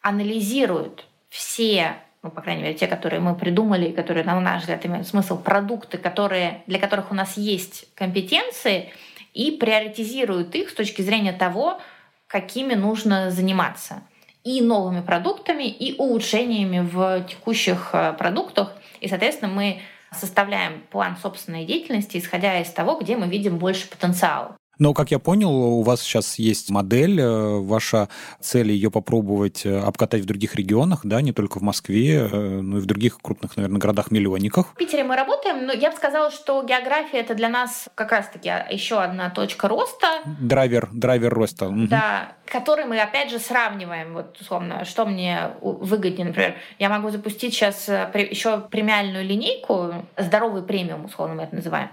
анализирует 0.00 1.04
все 1.28 1.96
ну, 2.24 2.30
по 2.30 2.40
крайней 2.40 2.62
мере, 2.62 2.74
те, 2.74 2.86
которые 2.86 3.20
мы 3.20 3.34
придумали, 3.34 3.92
которые, 3.92 4.24
на 4.24 4.40
наш 4.40 4.62
взгляд, 4.62 4.86
имеют 4.86 5.06
смысл, 5.06 5.38
продукты, 5.38 5.98
которые, 5.98 6.62
для 6.66 6.78
которых 6.78 7.10
у 7.10 7.14
нас 7.14 7.36
есть 7.36 7.94
компетенции, 7.94 8.94
и 9.34 9.50
приоритизируют 9.50 10.54
их 10.54 10.70
с 10.70 10.74
точки 10.74 11.02
зрения 11.02 11.34
того, 11.34 11.78
какими 12.26 12.72
нужно 12.72 13.30
заниматься. 13.30 14.02
И 14.42 14.62
новыми 14.62 15.02
продуктами, 15.02 15.64
и 15.64 15.98
улучшениями 15.98 16.80
в 16.80 17.26
текущих 17.28 17.90
э, 17.92 18.14
продуктах. 18.14 18.72
И, 19.00 19.08
соответственно, 19.08 19.52
мы 19.52 19.82
составляем 20.10 20.80
план 20.90 21.18
собственной 21.20 21.66
деятельности, 21.66 22.16
исходя 22.16 22.58
из 22.58 22.70
того, 22.70 22.98
где 22.98 23.18
мы 23.18 23.26
видим 23.26 23.58
больше 23.58 23.86
потенциала. 23.86 24.56
Но, 24.78 24.92
как 24.92 25.10
я 25.10 25.18
понял, 25.18 25.50
у 25.50 25.82
вас 25.82 26.02
сейчас 26.02 26.38
есть 26.38 26.70
модель, 26.70 27.20
э, 27.20 27.58
ваша 27.60 28.08
цель 28.40 28.72
ее 28.72 28.90
попробовать 28.90 29.64
э, 29.64 29.78
обкатать 29.78 30.22
в 30.22 30.24
других 30.26 30.56
регионах, 30.56 31.00
да, 31.04 31.20
не 31.22 31.32
только 31.32 31.58
в 31.58 31.62
Москве, 31.62 32.28
э, 32.30 32.60
но 32.60 32.78
и 32.78 32.80
в 32.80 32.86
других 32.86 33.18
крупных, 33.20 33.56
наверное, 33.56 33.78
городах-миллионниках. 33.78 34.72
В 34.74 34.76
Питере 34.76 35.04
мы 35.04 35.16
работаем, 35.16 35.66
но 35.66 35.72
я 35.72 35.90
бы 35.90 35.96
сказала, 35.96 36.30
что 36.30 36.62
география 36.64 37.18
это 37.18 37.34
для 37.34 37.48
нас 37.48 37.88
как 37.94 38.10
раз-таки 38.10 38.50
еще 38.70 39.00
одна 39.00 39.30
точка 39.30 39.68
роста. 39.68 40.08
Драйвер, 40.40 40.88
драйвер 40.92 41.32
роста. 41.32 41.70
Да, 41.70 42.32
который 42.46 42.84
мы 42.84 43.00
опять 43.00 43.30
же 43.30 43.38
сравниваем, 43.38 44.14
вот 44.14 44.40
условно, 44.40 44.84
что 44.84 45.06
мне 45.06 45.52
выгоднее, 45.60 46.26
например, 46.26 46.56
я 46.78 46.88
могу 46.88 47.10
запустить 47.10 47.54
сейчас 47.54 47.88
еще 47.88 48.60
премиальную 48.60 49.24
линейку, 49.24 49.94
здоровый 50.16 50.62
премиум, 50.62 51.04
условно 51.04 51.36
мы 51.36 51.42
это 51.44 51.54
называем, 51.54 51.90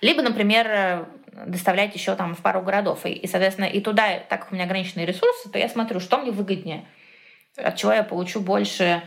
либо, 0.00 0.22
например, 0.22 1.06
доставлять 1.46 1.94
еще 1.94 2.14
там 2.16 2.34
в 2.34 2.38
пару 2.38 2.62
городов. 2.62 3.06
И, 3.06 3.10
и, 3.10 3.26
соответственно, 3.26 3.66
и 3.66 3.80
туда, 3.80 4.18
так 4.28 4.42
как 4.42 4.52
у 4.52 4.54
меня 4.54 4.64
ограниченные 4.64 5.06
ресурсы, 5.06 5.48
то 5.50 5.58
я 5.58 5.68
смотрю, 5.68 6.00
что 6.00 6.18
мне 6.18 6.30
выгоднее. 6.30 6.84
от 7.56 7.76
чего 7.76 7.92
я 7.92 8.02
получу 8.02 8.40
больше 8.40 9.02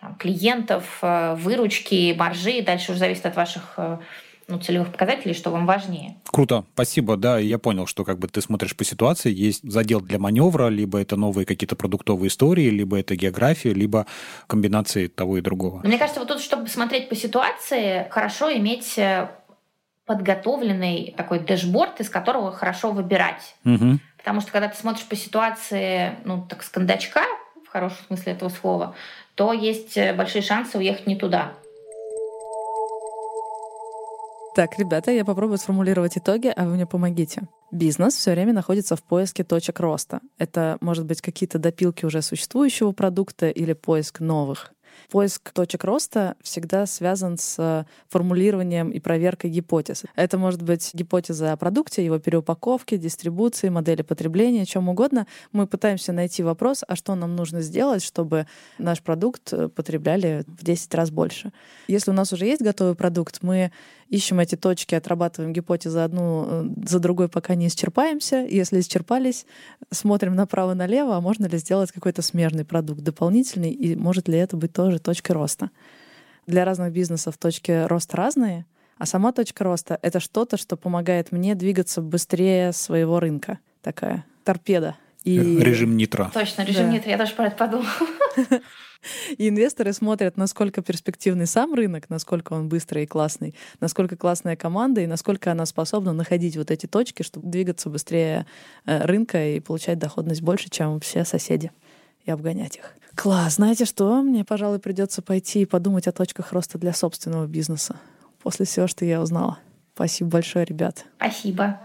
там, 0.00 0.14
клиентов, 0.16 0.98
э, 1.02 1.34
выручки, 1.36 2.14
маржи, 2.16 2.62
дальше 2.62 2.92
уже 2.92 3.00
зависит 3.00 3.26
от 3.26 3.36
ваших 3.36 3.74
э, 3.76 3.98
ну, 4.48 4.58
целевых 4.60 4.92
показателей, 4.92 5.34
что 5.34 5.50
вам 5.50 5.66
важнее. 5.66 6.16
Круто, 6.26 6.64
спасибо. 6.74 7.16
Да, 7.16 7.38
я 7.38 7.58
понял, 7.58 7.86
что 7.86 8.04
как 8.04 8.18
бы 8.18 8.28
ты 8.28 8.40
смотришь 8.40 8.76
по 8.76 8.84
ситуации, 8.84 9.32
есть 9.32 9.68
задел 9.68 10.00
для 10.00 10.18
маневра, 10.18 10.68
либо 10.68 11.00
это 11.00 11.16
новые 11.16 11.46
какие-то 11.46 11.76
продуктовые 11.76 12.28
истории, 12.28 12.68
либо 12.70 12.98
это 12.98 13.16
география, 13.16 13.72
либо 13.72 14.06
комбинации 14.46 15.08
того 15.08 15.38
и 15.38 15.40
другого. 15.40 15.80
Мне 15.84 15.98
кажется, 15.98 16.20
вот 16.20 16.28
тут, 16.28 16.40
чтобы 16.40 16.68
смотреть 16.68 17.08
по 17.08 17.14
ситуации, 17.14 18.06
хорошо 18.10 18.52
иметь 18.56 18.98
э, 18.98 19.28
подготовленный 20.06 21.14
такой 21.16 21.40
дэшборд, 21.40 22.00
из 22.00 22.08
которого 22.08 22.52
хорошо 22.52 22.92
выбирать. 22.92 23.56
Угу. 23.64 23.98
Потому 24.16 24.40
что 24.40 24.52
когда 24.52 24.68
ты 24.68 24.76
смотришь 24.76 25.04
по 25.04 25.16
ситуации, 25.16 26.16
ну, 26.24 26.46
так 26.48 26.62
с 26.62 26.68
кондачка, 26.68 27.24
в 27.64 27.68
хорошем 27.68 27.98
смысле 28.06 28.32
этого 28.32 28.48
слова, 28.48 28.94
то 29.34 29.52
есть 29.52 29.96
э, 29.96 30.14
большие 30.14 30.42
шансы 30.42 30.78
уехать 30.78 31.06
не 31.06 31.16
туда. 31.16 31.52
Так, 34.54 34.78
ребята, 34.78 35.10
я 35.10 35.22
попробую 35.24 35.58
сформулировать 35.58 36.16
итоги, 36.16 36.50
а 36.56 36.64
вы 36.64 36.76
мне 36.76 36.86
помогите. 36.86 37.42
Бизнес 37.70 38.14
все 38.14 38.30
время 38.30 38.54
находится 38.54 38.96
в 38.96 39.02
поиске 39.02 39.44
точек 39.44 39.80
роста. 39.80 40.20
Это, 40.38 40.78
может 40.80 41.04
быть, 41.04 41.20
какие-то 41.20 41.58
допилки 41.58 42.06
уже 42.06 42.22
существующего 42.22 42.92
продукта 42.92 43.50
или 43.50 43.74
поиск 43.74 44.20
новых. 44.20 44.72
Поиск 45.10 45.50
точек 45.52 45.84
роста 45.84 46.36
всегда 46.42 46.86
связан 46.86 47.38
с 47.38 47.86
формулированием 48.08 48.90
и 48.90 49.00
проверкой 49.00 49.50
гипотез. 49.50 50.04
Это 50.14 50.38
может 50.38 50.62
быть 50.62 50.90
гипотеза 50.92 51.52
о 51.52 51.56
продукте, 51.56 52.04
его 52.04 52.18
переупаковке, 52.18 52.98
дистрибуции, 52.98 53.68
модели 53.68 54.02
потребления, 54.02 54.64
чем 54.64 54.88
угодно. 54.88 55.26
Мы 55.52 55.66
пытаемся 55.66 56.12
найти 56.12 56.42
вопрос, 56.42 56.84
а 56.86 56.96
что 56.96 57.14
нам 57.14 57.36
нужно 57.36 57.60
сделать, 57.60 58.02
чтобы 58.02 58.46
наш 58.78 59.02
продукт 59.02 59.52
потребляли 59.74 60.44
в 60.46 60.64
10 60.64 60.94
раз 60.94 61.10
больше. 61.10 61.52
Если 61.88 62.10
у 62.10 62.14
нас 62.14 62.32
уже 62.32 62.46
есть 62.46 62.62
готовый 62.62 62.94
продукт, 62.94 63.38
мы 63.42 63.72
ищем 64.08 64.40
эти 64.40 64.56
точки, 64.56 64.94
отрабатываем 64.94 65.52
гипотезы 65.52 65.98
одну 66.00 66.46
э, 66.46 66.68
за 66.86 66.98
другой, 66.98 67.28
пока 67.28 67.54
не 67.54 67.68
исчерпаемся. 67.68 68.46
Если 68.48 68.80
исчерпались, 68.80 69.46
смотрим 69.90 70.34
направо-налево, 70.34 71.16
а 71.16 71.20
можно 71.20 71.46
ли 71.46 71.58
сделать 71.58 71.92
какой-то 71.92 72.22
смежный 72.22 72.64
продукт 72.64 73.00
дополнительный, 73.00 73.72
и 73.72 73.96
может 73.96 74.28
ли 74.28 74.38
это 74.38 74.56
быть 74.56 74.72
тоже 74.72 74.98
точкой 74.98 75.32
роста. 75.32 75.70
Для 76.46 76.64
разных 76.64 76.92
бизнесов 76.92 77.36
точки 77.38 77.86
роста 77.86 78.16
разные, 78.16 78.66
а 78.98 79.06
сама 79.06 79.32
точка 79.32 79.64
роста— 79.64 79.98
это 80.02 80.20
что-то, 80.20 80.56
что 80.56 80.76
помогает 80.76 81.32
мне 81.32 81.54
двигаться 81.54 82.00
быстрее 82.00 82.72
своего 82.72 83.20
рынка. 83.20 83.58
Такая 83.82 84.24
торпеда. 84.44 84.96
И... 85.26 85.58
Режим 85.58 85.96
нитро. 85.96 86.30
Точно, 86.32 86.62
режим 86.62 86.86
да. 86.86 86.92
нитро. 86.92 87.10
Я 87.10 87.16
даже 87.16 87.34
про 87.34 87.48
это 87.48 87.56
подумала. 87.56 87.90
И 89.38 89.48
инвесторы 89.48 89.92
смотрят, 89.92 90.36
насколько 90.36 90.82
перспективный 90.82 91.46
сам 91.46 91.74
рынок, 91.74 92.08
насколько 92.08 92.54
он 92.54 92.68
быстрый 92.68 93.04
и 93.04 93.06
классный, 93.06 93.54
насколько 93.80 94.16
классная 94.16 94.56
команда 94.56 95.00
и 95.00 95.06
насколько 95.06 95.52
она 95.52 95.66
способна 95.66 96.12
находить 96.12 96.56
вот 96.56 96.70
эти 96.70 96.86
точки, 96.86 97.22
чтобы 97.22 97.48
двигаться 97.48 97.90
быстрее 97.90 98.46
э, 98.84 99.04
рынка 99.04 99.44
и 99.48 99.60
получать 99.60 99.98
доходность 99.98 100.42
больше, 100.42 100.70
чем 100.70 100.98
все 101.00 101.24
соседи 101.24 101.70
и 102.24 102.30
обгонять 102.30 102.76
их. 102.76 102.94
Класс. 103.14 103.56
Знаете 103.56 103.84
что? 103.84 104.22
Мне, 104.22 104.44
пожалуй, 104.44 104.78
придется 104.78 105.22
пойти 105.22 105.62
и 105.62 105.66
подумать 105.66 106.06
о 106.06 106.12
точках 106.12 106.52
роста 106.52 106.78
для 106.78 106.92
собственного 106.92 107.46
бизнеса 107.46 107.96
после 108.42 108.66
всего, 108.66 108.86
что 108.86 109.04
я 109.04 109.20
узнала. 109.20 109.58
Спасибо 109.94 110.30
большое, 110.30 110.64
ребят. 110.64 111.04
Спасибо. 111.16 111.80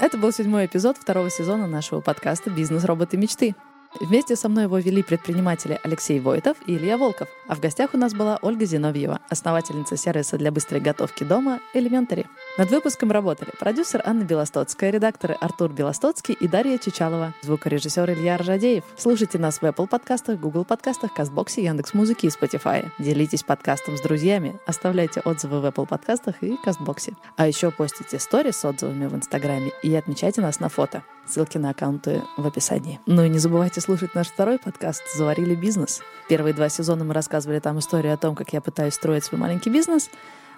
Это 0.00 0.16
был 0.16 0.32
седьмой 0.32 0.64
эпизод 0.64 0.96
второго 0.96 1.28
сезона 1.28 1.66
нашего 1.66 2.00
подкаста 2.00 2.48
«Бизнес. 2.48 2.84
Роботы. 2.84 3.18
Мечты». 3.18 3.54
Вместе 4.00 4.34
со 4.34 4.48
мной 4.48 4.64
его 4.64 4.78
вели 4.78 5.02
предприниматели 5.02 5.78
Алексей 5.84 6.18
Войтов 6.20 6.56
и 6.66 6.74
Илья 6.74 6.96
Волков. 6.96 7.28
А 7.48 7.54
в 7.54 7.60
гостях 7.60 7.90
у 7.92 7.98
нас 7.98 8.14
была 8.14 8.38
Ольга 8.40 8.64
Зиновьева, 8.64 9.20
основательница 9.28 9.98
сервиса 9.98 10.38
для 10.38 10.50
быстрой 10.50 10.80
готовки 10.80 11.22
дома 11.22 11.60
Elementary. 11.74 12.26
Над 12.60 12.70
выпуском 12.70 13.10
работали 13.10 13.52
продюсер 13.58 14.02
Анна 14.04 14.22
Белостоцкая, 14.22 14.90
редакторы 14.90 15.32
Артур 15.40 15.72
Белостоцкий 15.72 16.36
и 16.38 16.46
Дарья 16.46 16.76
Чичалова, 16.76 17.32
звукорежиссер 17.40 18.10
Илья 18.10 18.36
Ржадеев. 18.36 18.84
Слушайте 18.98 19.38
нас 19.38 19.62
в 19.62 19.64
Apple 19.64 19.88
подкастах, 19.88 20.38
Google 20.38 20.66
подкастах, 20.66 21.14
Казбоксе, 21.14 21.64
Яндекс.Музыке 21.64 22.26
и 22.26 22.30
Spotify. 22.30 22.90
Делитесь 22.98 23.44
подкастом 23.44 23.96
с 23.96 24.02
друзьями, 24.02 24.60
оставляйте 24.66 25.22
отзывы 25.24 25.62
в 25.62 25.64
Apple 25.64 25.86
подкастах 25.86 26.42
и 26.42 26.58
Казбоксе. 26.62 27.14
А 27.38 27.46
еще 27.46 27.70
постите 27.70 28.18
стори 28.18 28.52
с 28.52 28.62
отзывами 28.62 29.06
в 29.06 29.16
Инстаграме 29.16 29.70
и 29.82 29.94
отмечайте 29.94 30.42
нас 30.42 30.60
на 30.60 30.68
фото. 30.68 31.02
Ссылки 31.26 31.56
на 31.56 31.70
аккаунты 31.70 32.20
в 32.36 32.46
описании. 32.46 33.00
Ну 33.06 33.24
и 33.24 33.30
не 33.30 33.38
забывайте 33.38 33.80
слушать 33.80 34.14
наш 34.14 34.26
второй 34.26 34.58
подкаст 34.58 35.02
«Заварили 35.16 35.54
бизнес». 35.54 36.02
Первые 36.28 36.52
два 36.52 36.68
сезона 36.68 37.04
мы 37.04 37.14
рассказывали 37.14 37.58
там 37.58 37.78
историю 37.78 38.12
о 38.12 38.18
том, 38.18 38.34
как 38.34 38.52
я 38.52 38.60
пытаюсь 38.60 38.94
строить 38.94 39.24
свой 39.24 39.40
маленький 39.40 39.70
бизнес, 39.70 40.10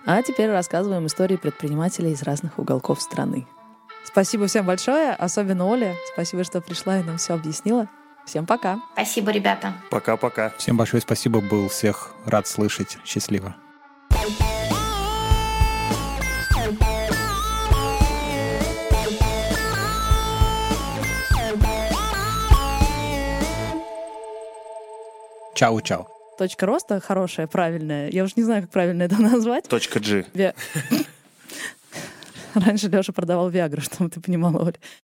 а 0.07 0.23
теперь 0.23 0.51
рассказываем 0.51 1.07
истории 1.07 1.37
предпринимателей 1.37 2.13
из 2.13 2.23
разных 2.23 2.59
уголков 2.59 3.01
страны. 3.01 3.47
Спасибо 4.05 4.47
всем 4.47 4.67
большое, 4.67 5.13
особенно 5.13 5.67
Оле. 5.67 5.95
Спасибо, 6.13 6.45
что 6.45 6.61
пришла 6.61 7.01
и 7.01 7.03
нам 7.03 7.19
все 7.19 7.35
объяснила. 7.35 7.89
Всем 8.27 8.47
пока. 8.47 8.81
Спасибо, 8.93 9.31
ребята. 9.31 9.75
Пока-пока. 9.91 10.51
Всем 10.59 10.77
большое 10.77 11.01
спасибо, 11.01 11.41
был 11.41 11.69
всех 11.69 12.15
рад 12.25 12.47
слышать. 12.47 12.99
Счастливо. 13.05 13.55
Чао-чао. 25.55 26.22
Точка 26.43 26.67
роста 26.67 26.99
хорошая, 26.99 27.47
правильная. 27.47 28.11
Я 28.11 28.25
уж 28.25 28.35
не 28.35 28.43
знаю, 28.43 28.63
как 28.63 28.73
правильно 28.73 29.05
это 29.05 29.23
назвать. 29.23 29.69
Точка 29.69 30.01
G. 30.01 30.25
Раньше 32.55 32.89
Леша 32.89 33.13
продавал 33.13 33.49
Виагру, 33.49 33.81
чтобы 33.81 34.11
ты 34.11 34.19
понимала, 34.19 34.61
Оля. 34.61 34.75